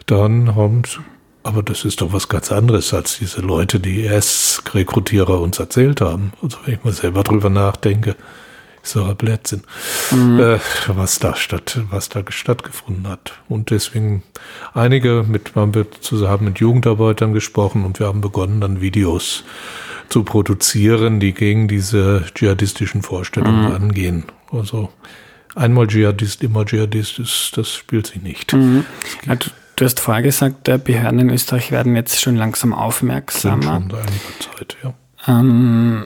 dann 0.07 0.55
haben 0.55 0.83
aber 1.43 1.63
das 1.63 1.85
ist 1.85 2.01
doch 2.01 2.13
was 2.13 2.29
ganz 2.29 2.53
anderes 2.53 2.93
als 2.93 3.19
diese 3.19 3.41
Leute, 3.41 3.81
die 3.81 4.03
IS-Rekrutierer 4.05 5.41
uns 5.41 5.59
erzählt 5.59 6.01
haben. 6.01 6.33
Also 6.43 6.59
wenn 6.65 6.75
ich 6.75 6.85
mal 6.85 6.93
selber 6.93 7.23
drüber 7.23 7.51
nachdenke, 7.51 8.17
ist 8.83 8.97
doch 8.97 9.09
ein 9.09 9.17
Blödsinn, 9.17 9.63
mhm. 10.11 10.41
äh, 10.41 10.59
was 10.89 11.19
da 11.19 11.37
statt, 11.37 11.81
was 11.91 12.09
da 12.09 12.23
stattgefunden 12.29 13.09
hat. 13.09 13.33
Und 13.49 13.71
deswegen 13.71 14.23
einige 14.75 15.25
mit, 15.29 15.55
haben 15.55 15.75
wir 15.75 15.91
zusammen 16.01 16.47
mit 16.47 16.59
Jugendarbeitern 16.59 17.33
gesprochen 17.33 17.85
und 17.85 17.99
wir 17.99 18.07
haben 18.07 18.21
begonnen, 18.21 18.61
dann 18.61 18.81
Videos 18.81 19.45
zu 20.09 20.25
produzieren, 20.25 21.21
die 21.21 21.35
gegen 21.35 21.69
diese 21.69 22.25
dschihadistischen 22.35 23.03
Vorstellungen 23.03 23.67
mhm. 23.67 23.73
angehen. 23.73 24.25
Also 24.51 24.91
einmal 25.55 25.87
Dschihadist, 25.87 26.43
immer 26.43 26.65
Dschihadist, 26.65 27.19
ist, 27.19 27.53
das 27.57 27.75
spielt 27.75 28.07
sich 28.07 28.23
nicht. 28.23 28.53
Mhm. 28.55 28.87
Du 29.79 29.85
hast 29.85 30.01
vorher 30.01 30.25
gesagt, 30.25 30.65
Behörden 30.83 31.21
in 31.21 31.31
Österreich 31.31 31.71
werden 31.71 31.95
jetzt 31.95 32.21
schon 32.21 32.35
langsam 32.35 32.73
aufmerksamer. 32.73 33.79
Sind 33.79 33.93
schon 33.93 34.01
einiger 34.01 34.57
Zeit, 34.57 34.77
ja. 34.83 34.95
Ähm, 35.29 36.05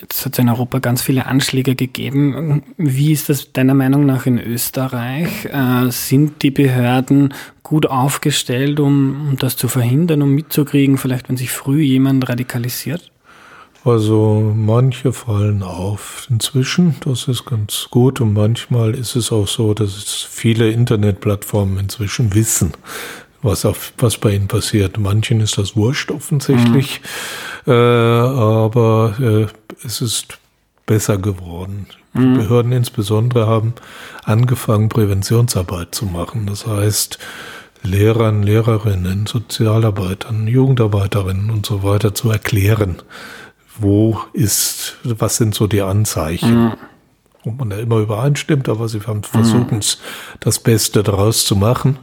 jetzt 0.00 0.24
hat 0.24 0.32
es 0.32 0.38
in 0.38 0.48
Europa 0.48 0.78
ganz 0.78 1.02
viele 1.02 1.26
Anschläge 1.26 1.74
gegeben. 1.74 2.62
Wie 2.78 3.12
ist 3.12 3.28
das 3.28 3.52
deiner 3.52 3.74
Meinung 3.74 4.06
nach 4.06 4.24
in 4.24 4.38
Österreich? 4.38 5.44
Äh, 5.44 5.90
sind 5.90 6.42
die 6.42 6.50
Behörden 6.50 7.34
gut 7.62 7.84
aufgestellt, 7.84 8.80
um, 8.80 9.28
um 9.28 9.36
das 9.36 9.58
zu 9.58 9.68
verhindern, 9.68 10.22
um 10.22 10.30
mitzukriegen, 10.30 10.96
vielleicht 10.96 11.28
wenn 11.28 11.36
sich 11.36 11.50
früh 11.50 11.82
jemand 11.82 12.26
radikalisiert? 12.26 13.12
Also 13.84 14.52
manche 14.54 15.12
fallen 15.12 15.62
auf 15.62 16.26
inzwischen, 16.28 16.96
das 17.00 17.28
ist 17.28 17.46
ganz 17.46 17.86
gut 17.90 18.20
und 18.20 18.34
manchmal 18.34 18.94
ist 18.94 19.16
es 19.16 19.32
auch 19.32 19.48
so, 19.48 19.72
dass 19.72 20.04
viele 20.28 20.70
Internetplattformen 20.70 21.78
inzwischen 21.78 22.34
wissen, 22.34 22.72
was, 23.40 23.64
auf, 23.64 23.94
was 23.96 24.18
bei 24.18 24.34
ihnen 24.34 24.48
passiert. 24.48 24.98
Manchen 24.98 25.40
ist 25.40 25.56
das 25.56 25.76
wurscht 25.76 26.10
offensichtlich, 26.10 27.00
mhm. 27.64 27.72
äh, 27.72 27.74
aber 27.74 29.14
äh, 29.18 29.86
es 29.86 30.02
ist 30.02 30.38
besser 30.84 31.16
geworden. 31.16 31.86
Mhm. 32.12 32.34
Behörden 32.34 32.72
insbesondere 32.72 33.46
haben 33.46 33.74
angefangen, 34.24 34.90
Präventionsarbeit 34.90 35.94
zu 35.94 36.04
machen. 36.04 36.46
Das 36.46 36.66
heißt, 36.66 37.18
Lehrern, 37.82 38.42
Lehrerinnen, 38.42 39.26
Sozialarbeitern, 39.26 40.46
Jugendarbeiterinnen 40.46 41.50
und 41.50 41.64
so 41.64 41.82
weiter 41.82 42.14
zu 42.14 42.30
erklären, 42.30 43.00
wo 43.80 44.20
ist, 44.32 44.96
was 45.04 45.36
sind 45.36 45.54
so 45.54 45.66
die 45.66 45.82
Anzeichen? 45.82 46.64
Mhm. 46.64 46.72
Ob 47.44 47.58
man 47.58 47.70
da 47.70 47.78
immer 47.78 47.98
übereinstimmt, 47.98 48.68
aber 48.68 48.88
sie 48.88 49.00
haben 49.00 49.22
versucht, 49.22 49.72
mhm. 49.72 49.80
das 50.40 50.58
Beste 50.58 51.02
daraus 51.02 51.44
zu 51.46 51.56
machen. 51.56 51.98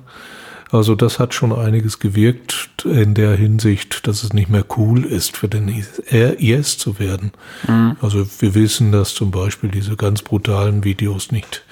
Also 0.71 0.95
das 0.95 1.19
hat 1.19 1.33
schon 1.33 1.53
einiges 1.53 1.99
gewirkt 1.99 2.83
in 2.83 3.13
der 3.13 3.35
Hinsicht, 3.35 4.05
dass 4.07 4.23
es 4.23 4.33
nicht 4.33 4.49
mehr 4.49 4.65
cool 4.75 5.05
ist, 5.05 5.37
für 5.37 5.47
den 5.47 5.69
IS 5.69 6.77
zu 6.77 6.99
werden. 6.99 7.31
Mhm. 7.67 7.95
Also 8.01 8.27
wir 8.39 8.53
wissen, 8.53 8.91
dass 8.91 9.13
zum 9.13 9.31
Beispiel 9.31 9.69
diese 9.69 9.95
ganz 9.95 10.21
brutalen 10.21 10.83
Videos 10.83 11.31
nicht 11.31 11.63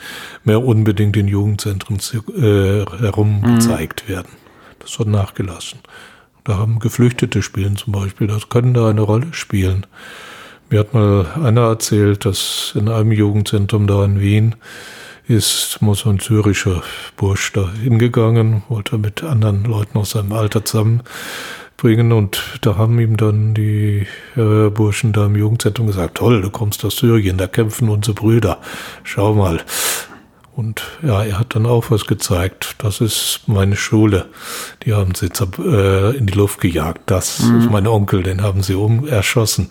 mehr 0.44 0.63
unbedingt 0.63 1.18
in 1.18 1.28
Jugendzentren 1.28 1.98
äh, 2.38 2.86
herum 3.02 3.41
mhm. 3.41 3.56
gezeigt 3.56 4.08
werden. 4.08 4.30
Das 4.80 4.98
hat 4.98 5.08
nachgelassen. 5.08 5.80
Da 6.45 6.58
haben 6.58 6.79
Geflüchtete 6.79 7.41
spielen 7.41 7.75
zum 7.75 7.91
Beispiel, 7.91 8.27
das 8.27 8.49
können 8.49 8.75
da 8.75 8.89
eine 8.89 9.01
Rolle 9.01 9.27
spielen. 9.31 9.86
Mir 10.69 10.79
hat 10.79 10.93
mal 10.93 11.25
einer 11.43 11.62
erzählt, 11.62 12.23
dass 12.23 12.73
in 12.75 12.88
einem 12.88 13.12
Jugendzentrum 13.12 13.88
da 13.88 14.05
in 14.05 14.19
Wien 14.19 14.55
ist 15.27 15.79
muss 15.81 16.05
ein 16.05 16.19
syrischer 16.19 16.84
Bursch 17.17 17.51
da 17.53 17.71
hingegangen, 17.71 18.62
wollte 18.69 18.99
mit 18.99 19.23
anderen 19.23 19.63
Leuten 19.63 19.97
aus 19.97 20.12
seinem 20.12 20.34
Alter 20.34 20.63
zusammenbringen 20.63 22.12
und 22.12 22.60
da 22.62 22.77
haben 22.77 22.99
ihm 22.99 23.17
dann 23.17 23.55
die 23.55 24.05
äh, 24.36 24.69
Burschen 24.69 25.13
da 25.13 25.25
im 25.25 25.36
Jugendzentrum 25.36 25.88
gesagt, 25.88 26.17
toll, 26.17 26.43
du 26.43 26.51
kommst 26.51 26.86
aus 26.86 26.97
Syrien, 26.97 27.38
da 27.38 27.47
kämpfen 27.47 27.89
unsere 27.89 28.13
Brüder, 28.13 28.60
schau 29.03 29.34
mal. 29.34 29.62
Und 30.56 30.84
ja, 31.04 31.22
er 31.22 31.38
hat 31.38 31.54
dann 31.54 31.65
auch 31.65 31.91
was 31.91 32.06
gezeigt. 32.06 32.76
Das 32.78 33.02
ist 33.02 33.41
meine 33.48 33.76
Schule. 33.76 34.28
Die 34.84 34.94
haben 34.94 35.13
sie 35.13 35.28
äh, 35.28 36.15
in 36.15 36.28
die 36.28 36.34
Luft 36.34 36.62
gejagt. 36.62 37.02
Das 37.08 37.44
mhm. 37.44 37.60
ist 37.60 37.70
mein 37.70 37.88
Onkel, 37.88 38.24
den 38.24 38.41
haben 38.41 38.63
sie 38.63 38.76
um 38.76 39.06
erschossen, 39.06 39.68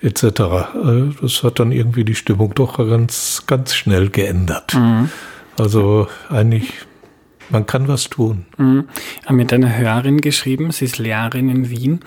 etc. 0.00 0.22
Äh, 0.24 0.32
das 1.20 1.42
hat 1.42 1.60
dann 1.60 1.70
irgendwie 1.70 2.04
die 2.04 2.14
Stimmung 2.14 2.54
doch 2.54 2.78
ganz, 2.78 3.42
ganz 3.46 3.74
schnell 3.74 4.08
geändert. 4.08 4.72
Mhm. 4.72 5.10
Also 5.58 6.08
eigentlich, 6.30 6.72
man 7.50 7.66
kann 7.66 7.86
was 7.86 8.08
tun. 8.08 8.46
Mhm. 8.56 8.88
Haben 9.26 9.36
mit 9.36 9.52
einer 9.52 9.76
Hörerin 9.76 10.22
geschrieben, 10.22 10.70
sie 10.70 10.86
ist 10.86 10.96
Lehrerin 10.96 11.50
in 11.50 11.68
Wien. 11.68 12.00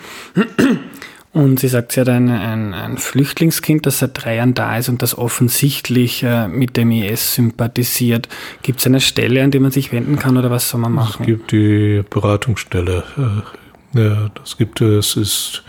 Und 1.35 1.59
sie 1.59 1.67
sagt, 1.67 1.91
sie 1.91 1.99
hat 1.99 2.07
ein, 2.07 2.29
ein, 2.29 2.73
ein, 2.73 2.97
Flüchtlingskind, 2.97 3.85
das 3.85 3.99
seit 3.99 4.11
drei 4.13 4.37
Jahren 4.37 4.53
da 4.53 4.77
ist 4.77 4.87
und 4.87 5.01
das 5.01 5.17
offensichtlich 5.17 6.23
äh, 6.23 6.47
mit 6.47 6.77
dem 6.77 6.91
IS 6.91 7.33
sympathisiert. 7.35 8.29
Gibt 8.61 8.79
es 8.79 8.85
eine 8.85 9.01
Stelle, 9.01 9.43
an 9.43 9.51
die 9.51 9.59
man 9.59 9.69
sich 9.69 9.91
wenden 9.91 10.17
kann 10.17 10.37
oder 10.37 10.49
was 10.49 10.69
soll 10.69 10.79
man 10.79 10.93
machen? 10.93 11.23
Es 11.23 11.25
gibt 11.25 11.51
die 11.51 12.03
Beratungsstelle. 12.09 13.03
Äh, 13.17 13.99
ja, 13.99 14.31
das 14.33 14.55
gibt 14.55 14.79
es, 14.79 15.17
ist 15.17 15.63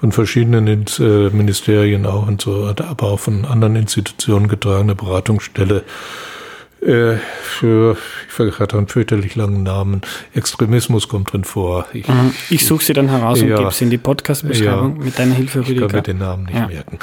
von 0.00 0.10
verschiedenen 0.10 0.86
äh, 0.98 1.28
Ministerien 1.28 2.06
auch 2.06 2.26
und 2.26 2.40
so, 2.40 2.66
aber 2.66 3.06
auch 3.06 3.20
von 3.20 3.44
anderen 3.44 3.76
Institutionen 3.76 4.48
getragene 4.48 4.94
Beratungsstelle 4.94 5.84
äh, 6.82 7.16
für, 7.42 7.96
ich 8.26 8.32
vergesse 8.32 8.76
einen 8.76 8.88
fürchterlich 8.88 9.36
langen 9.36 9.62
Namen, 9.62 10.00
Extremismus 10.34 11.08
kommt 11.08 11.32
drin 11.32 11.44
vor. 11.44 11.86
Ich, 11.92 12.08
mhm. 12.08 12.32
ich 12.48 12.64
suche 12.64 12.84
sie 12.84 12.92
dann 12.92 13.08
heraus 13.08 13.40
ja, 13.40 13.48
und 13.48 13.56
gebe 13.56 13.70
sie 13.70 13.84
in 13.84 13.90
die 13.90 13.98
Podcast-Beschreibung 13.98 14.96
ja, 14.96 15.04
mit 15.04 15.18
deiner 15.18 15.34
Hilfe, 15.34 15.60
Rüdiger. 15.60 15.86
Ich 15.86 15.92
kann 15.92 15.96
mir 15.96 16.02
den 16.02 16.18
Namen 16.18 16.44
nicht 16.44 16.56
ja. 16.56 16.66
merken. 16.68 16.98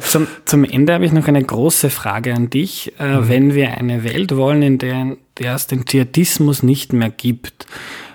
zum, 0.00 0.26
zum 0.44 0.64
Ende 0.64 0.92
habe 0.92 1.04
ich 1.04 1.12
noch 1.12 1.28
eine 1.28 1.42
große 1.42 1.90
Frage 1.90 2.34
an 2.34 2.50
dich. 2.50 2.92
Äh, 2.98 3.18
mhm. 3.18 3.28
Wenn 3.28 3.54
wir 3.54 3.78
eine 3.78 4.02
Welt 4.04 4.36
wollen, 4.36 4.62
in 4.62 4.78
der, 4.78 5.16
der 5.38 5.54
es 5.54 5.66
den 5.66 5.84
Dschihadismus 5.84 6.62
nicht 6.62 6.92
mehr 6.92 7.10
gibt, 7.10 7.66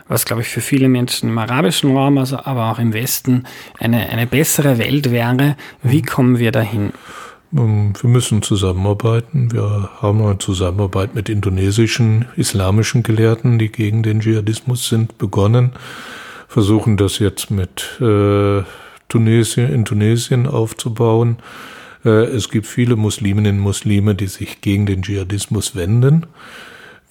was, 0.09 0.25
glaube 0.25 0.41
ich, 0.41 0.49
für 0.49 0.61
viele 0.61 0.89
Menschen 0.89 1.29
im 1.29 1.37
arabischen 1.37 1.95
Raum, 1.95 2.17
also 2.17 2.37
aber 2.37 2.71
auch 2.71 2.79
im 2.79 2.93
Westen 2.93 3.43
eine, 3.77 4.09
eine 4.09 4.25
bessere 4.25 4.77
Welt 4.77 5.11
wäre, 5.11 5.55
wie 5.83 6.01
mhm. 6.01 6.05
kommen 6.05 6.39
wir 6.39 6.51
dahin? 6.51 6.91
Ähm, 7.53 7.93
wir 7.99 8.09
müssen 8.09 8.41
zusammenarbeiten. 8.41 9.51
Wir 9.51 9.89
haben 10.01 10.21
eine 10.21 10.38
Zusammenarbeit 10.38 11.15
mit 11.15 11.29
indonesischen, 11.29 12.25
islamischen 12.35 13.03
Gelehrten, 13.03 13.59
die 13.59 13.71
gegen 13.71 14.03
den 14.03 14.19
Dschihadismus 14.19 14.89
sind, 14.89 15.17
begonnen. 15.17 15.71
Versuchen 16.47 16.97
das 16.97 17.19
jetzt 17.19 17.51
mit 17.51 17.99
äh, 18.01 18.63
Tunesien, 19.07 19.71
in 19.71 19.85
Tunesien 19.85 20.47
aufzubauen. 20.47 21.38
Äh, 22.05 22.25
es 22.25 22.49
gibt 22.49 22.65
viele 22.65 22.95
Musliminnen 22.95 23.57
und 23.57 23.63
Muslime, 23.63 24.15
die 24.15 24.27
sich 24.27 24.62
gegen 24.62 24.85
den 24.85 25.01
Dschihadismus 25.01 25.75
wenden. 25.75 26.25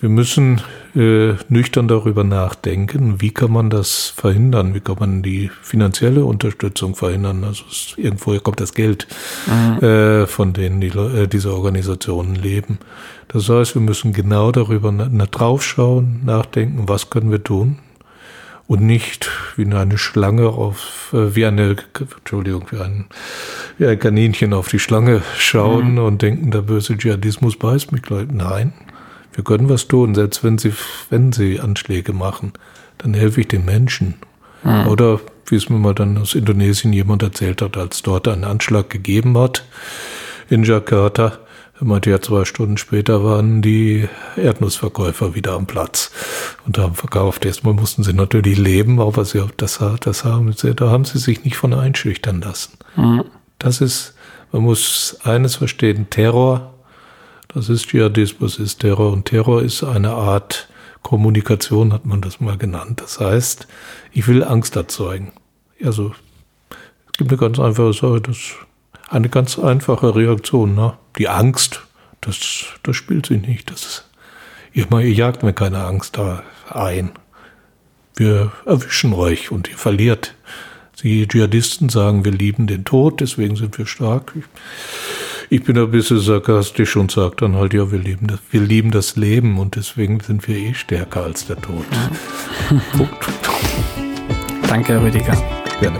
Wir 0.01 0.09
müssen 0.11 0.61
äh, 0.95 1.33
nüchtern 1.49 1.89
darüber 1.89 2.23
nachdenken, 2.23 3.21
wie 3.21 3.33
kann 3.33 3.51
man 3.51 3.69
das 3.69 4.13
verhindern, 4.17 4.73
wie 4.73 4.81
kann 4.81 4.97
man 5.01 5.23
die 5.25 5.51
finanzielle 5.61 6.25
Unterstützung 6.25 6.95
verhindern. 6.95 7.43
Also 7.43 7.65
es, 7.69 7.95
irgendwo 7.97 8.39
kommt 8.39 8.61
das 8.61 8.75
Geld, 8.75 9.09
mhm. 9.47 9.85
äh, 9.85 10.27
von 10.29 10.53
denen 10.53 10.81
die, 10.81 10.97
äh, 10.97 11.27
diese 11.27 11.53
Organisationen 11.53 12.37
leben. 12.37 12.79
Das 13.27 13.49
heißt, 13.49 13.75
wir 13.75 13.83
müssen 13.83 14.13
genau 14.13 14.53
darüber 14.53 14.93
na, 14.93 15.09
na, 15.11 15.27
draufschauen, 15.27 16.21
nachdenken, 16.25 16.85
was 16.89 17.11
können 17.11 17.33
wir 17.33 17.43
tun 17.43 17.81
und 18.69 18.83
nicht 18.83 19.29
wie 19.57 19.67
eine 19.67 19.99
Schlange 19.99 20.51
auf, 20.51 21.13
äh, 21.13 21.35
wie 21.35 21.45
eine, 21.45 21.75
Entschuldigung, 22.19 22.67
wie 22.71 22.79
ein, 22.79 23.07
wie 23.79 23.87
ein 23.87 23.99
Kaninchen 23.99 24.53
auf 24.53 24.69
die 24.69 24.79
Schlange 24.79 25.23
schauen 25.37 25.95
mhm. 25.95 25.99
und 25.99 26.23
denken, 26.23 26.53
der 26.53 26.63
böse 26.63 26.97
Dschihadismus 26.97 27.59
beißt 27.59 27.91
mich. 27.91 28.03
Nein, 28.31 28.75
wir 29.39 29.45
können 29.45 29.69
was 29.69 29.87
tun, 29.87 30.17
selbst 30.17 30.43
wenn 30.43 30.59
sie, 30.59 30.73
wenn 31.11 31.31
sie 31.31 31.61
Anschläge 31.61 32.13
machen, 32.13 32.55
dann 32.99 33.15
helfe 33.15 33.43
ich 33.43 33.47
den 33.47 33.65
Menschen. 33.65 34.15
Mhm. 34.65 34.89
Oder 34.89 35.21
wie 35.47 35.55
es 35.55 35.69
mir 35.69 35.79
mal 35.79 35.95
dann 35.95 36.19
aus 36.19 36.35
Indonesien 36.35 36.93
jemand 36.93 37.23
erzählt 37.23 37.63
hat, 37.63 37.77
als 37.77 38.03
dort 38.03 38.27
ein 38.27 38.43
Anschlag 38.43 38.91
gegeben 38.91 39.39
hat 39.39 39.65
in 40.51 40.65
Jakarta, 40.65 41.39
er 41.79 41.87
meinte 41.87 42.11
ja, 42.11 42.21
zwei 42.21 42.45
Stunden 42.45 42.79
später 42.79 43.23
waren 43.23 43.63
die 43.63 44.09
Erdnussverkäufer 44.37 45.37
wieder 45.37 45.53
am 45.53 45.67
Platz 45.67 46.11
und 46.67 46.77
haben 46.77 46.97
verkauft. 46.97 47.45
Erstmal 47.45 47.75
mussten 47.75 48.03
sie 48.03 48.15
natürlich 48.15 48.59
leben, 48.59 49.01
aber 49.01 49.25
sie, 49.25 49.45
das, 49.57 49.79
das 50.01 50.25
haben, 50.25 50.53
da 50.75 50.91
haben 50.91 51.05
sie 51.05 51.19
sich 51.19 51.45
nicht 51.45 51.57
von 51.57 51.73
einschüchtern 51.73 52.41
lassen. 52.41 52.73
Mhm. 52.97 53.23
Das 53.61 53.81
ist, 53.81 54.15
man 54.51 54.63
muss 54.63 55.19
eines 55.23 55.55
verstehen, 55.55 56.11
Terror 56.11 56.75
das 57.59 57.69
ist 57.69 57.89
Dschihadismus, 57.89 58.61
ist 58.61 58.79
Terror. 58.79 59.13
Und 59.13 59.25
Terror 59.25 59.63
ist 59.63 59.83
eine 59.83 60.13
Art 60.13 60.69
Kommunikation, 61.03 61.93
hat 61.93 62.07
man 62.07 62.21
das 62.21 62.39
mal 62.39 62.57
genannt. 62.57 63.01
Das 63.01 63.19
heißt, 63.19 63.67
ich 64.13 64.29
will 64.29 64.45
Angst 64.45 64.77
erzeugen. 64.77 65.33
Also, 65.83 66.15
es 66.71 67.19
gibt 67.19 67.31
eine 67.31 67.39
ganz 67.39 67.59
einfache 67.59 67.93
Sache, 67.93 68.21
das 68.21 68.37
eine 69.09 69.29
ganz 69.29 69.59
einfache 69.59 70.15
Reaktion. 70.15 70.77
Ne? 70.77 70.97
Die 71.19 71.29
Angst, 71.29 71.83
das, 72.21 72.67
das 72.85 72.95
spielt 72.95 73.27
sich 73.27 73.43
nicht. 73.43 73.73
Das 73.73 73.83
ist, 73.83 74.05
ich 74.73 74.89
meine, 74.91 75.09
ihr 75.09 75.15
jagt 75.15 75.43
mir 75.43 75.53
keine 75.53 75.85
Angst 75.85 76.17
da 76.17 76.45
ein. 76.71 77.11
Wir 78.15 78.53
erwischen 78.67 79.13
euch 79.15 79.51
und 79.51 79.69
ihr 79.69 79.79
verliert. 79.79 80.37
Die 81.03 81.27
Dschihadisten 81.27 81.89
sagen, 81.89 82.25
wir 82.25 82.33
lieben 82.33 82.69
den 82.69 82.85
Tod, 82.85 83.21
deswegen 83.21 83.57
sind 83.57 83.79
wir 83.79 83.87
stark. 83.87 84.33
Ich, 84.37 84.45
ich 85.51 85.65
bin 85.65 85.79
ein 85.79 85.91
bisschen 85.91 86.21
sarkastisch 86.21 86.97
und 86.97 87.11
sage 87.11 87.37
dann 87.39 87.57
halt, 87.57 87.73
ja, 87.73 87.91
wir 87.91 87.99
lieben, 87.99 88.27
das, 88.27 88.41
wir 88.51 88.61
lieben 88.61 88.91
das 88.91 89.17
Leben 89.17 89.59
und 89.59 89.77
deswegen 89.77 90.21
sind 90.21 90.47
wir 90.47 90.57
eh 90.57 90.75
stärker 90.75 91.23
als 91.23 91.47
der 91.47 91.61
Tod. 91.61 91.85
Ja. 91.91 92.79
Danke, 94.69 94.93
Herr 94.93 95.03
Rüdiger. 95.03 95.37
Gerne. 95.81 95.99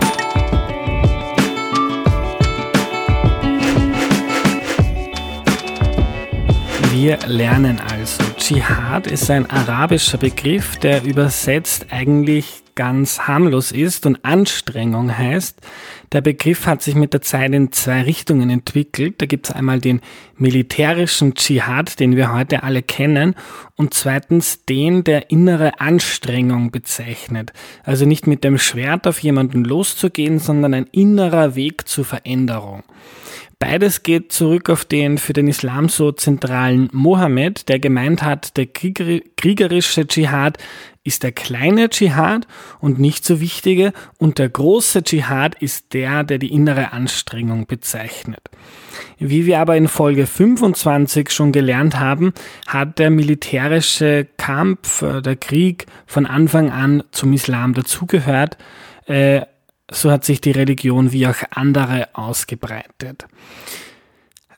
Wir 6.91 7.17
lernen 7.27 7.79
also, 7.79 8.23
Dschihad 8.37 9.07
ist 9.07 9.31
ein 9.31 9.49
arabischer 9.49 10.17
Begriff, 10.17 10.77
der 10.77 11.03
übersetzt 11.03 11.87
eigentlich 11.91 12.61
ganz 12.79 13.19
harmlos 13.27 13.73
ist 13.73 14.05
und 14.05 14.23
Anstrengung 14.23 15.17
heißt. 15.17 15.59
Der 16.13 16.21
Begriff 16.21 16.65
hat 16.65 16.81
sich 16.81 16.95
mit 16.95 17.11
der 17.11 17.21
Zeit 17.21 17.53
in 17.53 17.73
zwei 17.73 18.03
Richtungen 18.03 18.49
entwickelt. 18.49 19.15
Da 19.21 19.25
gibt 19.25 19.49
es 19.49 19.51
einmal 19.53 19.81
den 19.81 19.99
militärischen 20.37 21.33
Dschihad, 21.33 21.99
den 21.99 22.15
wir 22.15 22.31
heute 22.31 22.63
alle 22.63 22.81
kennen, 22.81 23.35
und 23.75 23.93
zweitens 23.93 24.63
den, 24.63 25.03
der 25.03 25.29
innere 25.29 25.81
Anstrengung 25.81 26.71
bezeichnet. 26.71 27.51
Also 27.83 28.05
nicht 28.05 28.27
mit 28.27 28.45
dem 28.45 28.57
Schwert 28.57 29.07
auf 29.07 29.19
jemanden 29.19 29.65
loszugehen, 29.65 30.39
sondern 30.39 30.73
ein 30.73 30.87
innerer 30.93 31.55
Weg 31.55 31.85
zur 31.85 32.05
Veränderung. 32.05 32.83
Beides 33.59 34.03
geht 34.03 34.31
zurück 34.31 34.69
auf 34.69 34.85
den 34.85 35.17
für 35.17 35.33
den 35.33 35.49
Islam 35.49 35.89
so 35.89 36.13
zentralen 36.13 36.87
Mohammed, 36.93 37.67
der 37.67 37.77
gemeint 37.77 38.23
hat, 38.23 38.55
der 38.55 38.67
kriegerische 38.67 40.07
Dschihad 40.07 40.57
ist 41.03 41.23
der 41.23 41.33
kleine 41.33 41.89
Dschihad 41.89 42.47
und 42.79 42.99
nicht 42.99 43.25
so 43.25 43.41
wichtige 43.41 43.91
und 44.17 44.39
der 44.39 44.47
große 44.47 45.03
Dschihad 45.03 45.61
ist 45.61 45.93
der, 45.93 46.23
der 46.23 46.37
die 46.37 46.53
innere 46.53 46.93
Anstrengung 46.93 47.67
bezeichnet. 47.67 48.41
Wie 49.17 49.45
wir 49.45 49.59
aber 49.59 49.75
in 49.75 49.89
Folge 49.89 50.25
25 50.25 51.29
schon 51.29 51.51
gelernt 51.51 51.99
haben, 51.99 52.33
hat 52.65 52.97
der 52.97 53.09
militärische 53.09 54.25
Kampf, 54.37 55.01
äh, 55.01 55.21
der 55.21 55.35
Krieg 55.35 55.85
von 56.05 56.25
Anfang 56.25 56.71
an 56.71 57.03
zum 57.11 57.33
Islam 57.33 57.73
dazugehört. 57.73 58.57
Äh, 59.05 59.41
so 59.91 60.11
hat 60.11 60.25
sich 60.25 60.41
die 60.41 60.51
Religion 60.51 61.11
wie 61.11 61.27
auch 61.27 61.43
andere 61.51 62.09
ausgebreitet. 62.13 63.25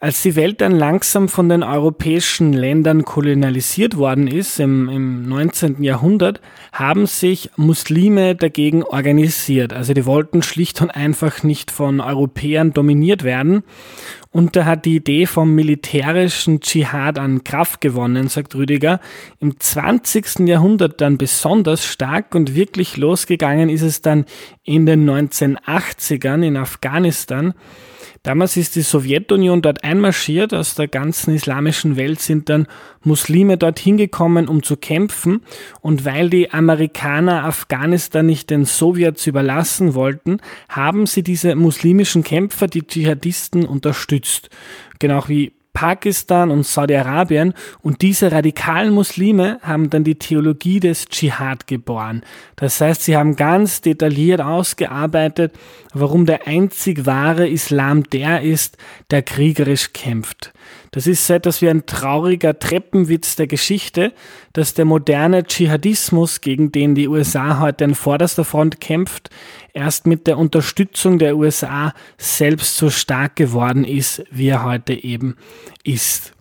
Als 0.03 0.23
die 0.23 0.35
Welt 0.35 0.61
dann 0.61 0.71
langsam 0.71 1.29
von 1.29 1.47
den 1.47 1.61
europäischen 1.61 2.53
Ländern 2.53 3.05
kolonialisiert 3.05 3.97
worden 3.97 4.25
ist 4.25 4.59
im, 4.59 4.89
im 4.89 5.29
19. 5.29 5.83
Jahrhundert, 5.83 6.41
haben 6.73 7.05
sich 7.05 7.51
Muslime 7.55 8.35
dagegen 8.35 8.81
organisiert. 8.81 9.73
Also 9.73 9.93
die 9.93 10.07
wollten 10.07 10.41
schlicht 10.41 10.81
und 10.81 10.89
einfach 10.89 11.43
nicht 11.43 11.69
von 11.69 12.01
Europäern 12.01 12.73
dominiert 12.73 13.23
werden. 13.23 13.61
Und 14.31 14.55
da 14.55 14.65
hat 14.65 14.85
die 14.85 14.95
Idee 14.95 15.27
vom 15.27 15.53
militärischen 15.53 16.61
Dschihad 16.61 17.19
an 17.19 17.43
Kraft 17.43 17.79
gewonnen, 17.79 18.27
sagt 18.27 18.55
Rüdiger. 18.55 19.01
Im 19.37 19.59
20. 19.59 20.47
Jahrhundert 20.47 20.99
dann 20.99 21.19
besonders 21.19 21.85
stark 21.85 22.33
und 22.33 22.55
wirklich 22.55 22.97
losgegangen 22.97 23.69
ist 23.69 23.83
es 23.83 24.01
dann 24.01 24.25
in 24.63 24.87
den 24.87 25.07
1980ern 25.07 26.41
in 26.41 26.57
Afghanistan. 26.57 27.53
Damals 28.23 28.55
ist 28.55 28.75
die 28.75 28.81
Sowjetunion 28.81 29.63
dort 29.63 29.83
einmarschiert. 29.83 30.53
Aus 30.53 30.75
der 30.75 30.87
ganzen 30.87 31.33
islamischen 31.33 31.95
Welt 31.95 32.21
sind 32.21 32.49
dann 32.49 32.67
Muslime 33.03 33.57
dort 33.57 33.79
hingekommen, 33.79 34.47
um 34.47 34.61
zu 34.61 34.77
kämpfen. 34.77 35.41
Und 35.81 36.05
weil 36.05 36.29
die 36.29 36.51
Amerikaner 36.51 37.45
Afghanistan 37.45 38.27
nicht 38.27 38.51
den 38.51 38.65
Sowjets 38.65 39.25
überlassen 39.25 39.95
wollten, 39.95 40.37
haben 40.69 41.07
sie 41.07 41.23
diese 41.23 41.55
muslimischen 41.55 42.23
Kämpfer, 42.23 42.67
die 42.67 42.85
Dschihadisten, 42.85 43.65
unterstützt. 43.65 44.49
Genau 44.99 45.23
wie 45.27 45.53
Pakistan 45.73 46.51
und 46.51 46.65
Saudi-Arabien 46.65 47.53
und 47.81 48.01
diese 48.01 48.31
radikalen 48.31 48.93
Muslime 48.93 49.59
haben 49.61 49.89
dann 49.89 50.03
die 50.03 50.15
Theologie 50.15 50.79
des 50.79 51.05
Dschihad 51.05 51.67
geboren. 51.67 52.23
Das 52.55 52.81
heißt, 52.81 53.03
sie 53.03 53.15
haben 53.15 53.35
ganz 53.35 53.81
detailliert 53.81 54.41
ausgearbeitet, 54.41 55.53
warum 55.93 56.25
der 56.25 56.47
einzig 56.47 57.05
wahre 57.05 57.47
Islam 57.47 58.03
der 58.03 58.41
ist, 58.41 58.77
der 59.11 59.21
kriegerisch 59.21 59.93
kämpft. 59.93 60.53
Das 60.91 61.07
ist 61.07 61.25
so 61.25 61.33
etwas 61.33 61.61
wie 61.61 61.69
ein 61.69 61.85
trauriger 61.85 62.59
Treppenwitz 62.59 63.37
der 63.37 63.47
Geschichte, 63.47 64.11
dass 64.51 64.73
der 64.73 64.83
moderne 64.83 65.45
Dschihadismus, 65.45 66.41
gegen 66.41 66.73
den 66.73 66.95
die 66.95 67.07
USA 67.07 67.59
heute 67.59 67.85
an 67.85 67.95
vorderster 67.95 68.43
Front 68.43 68.81
kämpft, 68.81 69.29
erst 69.73 70.05
mit 70.05 70.27
der 70.27 70.37
Unterstützung 70.37 71.17
der 71.17 71.37
USA 71.37 71.93
selbst 72.17 72.75
so 72.75 72.89
stark 72.89 73.37
geworden 73.37 73.85
ist, 73.85 74.25
wie 74.31 74.49
er 74.49 74.65
heute 74.65 74.93
eben 74.93 75.37
ist. 75.85 76.33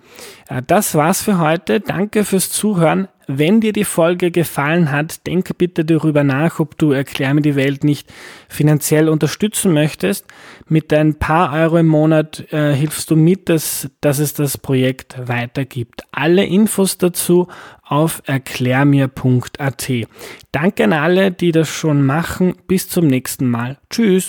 Äh, 0.48 0.62
das 0.66 0.96
war's 0.96 1.22
für 1.22 1.38
heute. 1.38 1.78
Danke 1.78 2.24
fürs 2.24 2.50
Zuhören. 2.50 3.06
Wenn 3.38 3.60
dir 3.60 3.72
die 3.72 3.84
Folge 3.84 4.30
gefallen 4.30 4.90
hat, 4.90 5.26
denk 5.26 5.56
bitte 5.56 5.84
darüber 5.84 6.24
nach, 6.24 6.58
ob 6.58 6.76
du 6.76 6.90
Erklär 6.92 7.32
mir 7.32 7.42
die 7.42 7.54
Welt 7.54 7.84
nicht 7.84 8.12
finanziell 8.48 9.08
unterstützen 9.08 9.72
möchtest. 9.72 10.26
Mit 10.68 10.92
ein 10.92 11.14
paar 11.14 11.52
Euro 11.52 11.78
im 11.78 11.86
Monat 11.86 12.52
äh, 12.52 12.74
hilfst 12.74 13.10
du 13.10 13.16
mit, 13.16 13.48
dass, 13.48 13.88
dass 14.00 14.18
es 14.18 14.34
das 14.34 14.58
Projekt 14.58 15.16
weitergibt. 15.28 16.02
Alle 16.10 16.44
Infos 16.44 16.98
dazu 16.98 17.46
auf 17.84 18.22
erklärmir.at. 18.26 19.90
Danke 20.52 20.84
an 20.84 20.92
alle, 20.92 21.30
die 21.30 21.52
das 21.52 21.68
schon 21.68 22.04
machen. 22.04 22.56
Bis 22.66 22.88
zum 22.88 23.06
nächsten 23.06 23.48
Mal. 23.48 23.78
Tschüss. 23.90 24.28